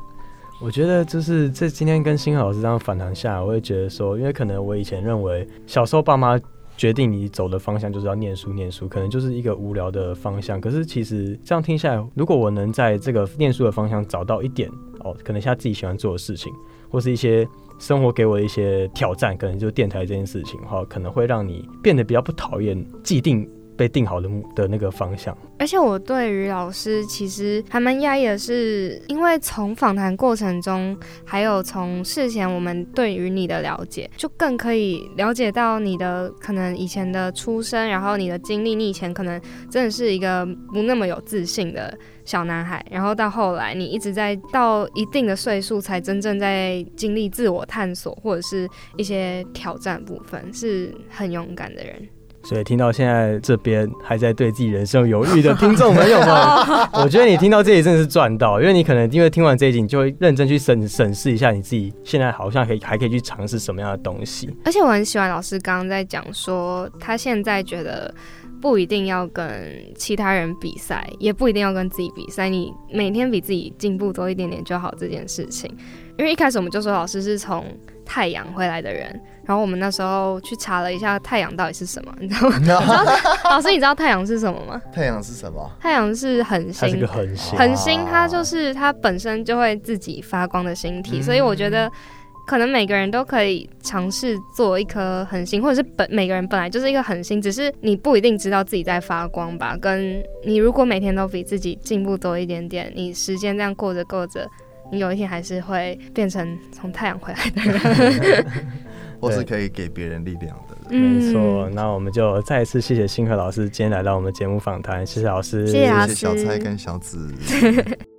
[0.62, 6.40] 我觉得就是这今天跟星河老师这样反弹下来，我会觉得说，因为可能我以前认为小时候爸妈
[6.78, 10.62] 决定你走的方向就是要念书念书，可能就是一个无聊的方向。
[10.62, 14.70] 可是其实这样听下来，如果我能在这个念书的方向找到一点
[15.00, 16.54] 哦，可能像自己喜欢做的事情，
[16.90, 17.46] 或是一些
[17.84, 25.38] 生活给我一些挑战，可能就电台这件事情的话，可能会让你变得比较不讨厌既定被定好的的那个方向。
[25.60, 48.68] 而且我对于老师其实还蛮压抑的是，因为从访谈过程中，还有从事前我们对于你的了解，就更可以了解到你的可能以前的出身，然后你的经历，你以前可能真的是一个不那么有自信的小男孩，然后到后来你一直在到一定的岁数才真正在经历自我探索或者是
[48.98, 51.96] 一些挑战部分，是很勇敢的人。
[52.46, 56.28] 所以听到现在这边还在对自己人生犹豫的听众朋友们，
[57.02, 64.54] 我觉得你听到这里真的是赚到，因为你可能因为听完这一集，你就会认真去审审视一下你自己现在好像可以还可以去尝试什么样的东西。
[64.66, 68.14] 而且我很喜欢老师刚刚在讲说，他现在觉得
[68.64, 69.54] 不一定要跟
[69.94, 75.70] 其他人比赛，也不一定要跟自己比赛，你每天比自己进步多一点点就好这件事情。
[76.18, 77.66] 因为一开始我们就说老师是从
[78.06, 82.50] 太阳回来的人，然后我们那时候去查了一下太阳到底是什么，你知道
[82.80, 83.04] 吗？
[83.44, 84.82] 老师，你知道太阳是什么吗？
[84.94, 85.70] 太阳是什么？
[85.82, 91.92] 太阳是恒它是星个，恒星，恒星它就是它本身就会自己发光的星体，所以我觉得
[92.46, 99.78] 可能每个人都可以尝试做一颗恒星，或者是本每个人本来就是一个恒星，只是你不一定知道自己在发光吧。
[99.78, 104.48] 跟你如果每天都比自己进步多一点点，你时间这样过着过着。
[104.92, 108.46] 你有一天还是会变成从太阳回来的人，
[109.20, 117.34] 或是可以给别人力量的没错，那我们就再一次谢谢星河老师今天来到我们节目访谈，谢谢老师，谢谢老谢谢小蔡跟小紫。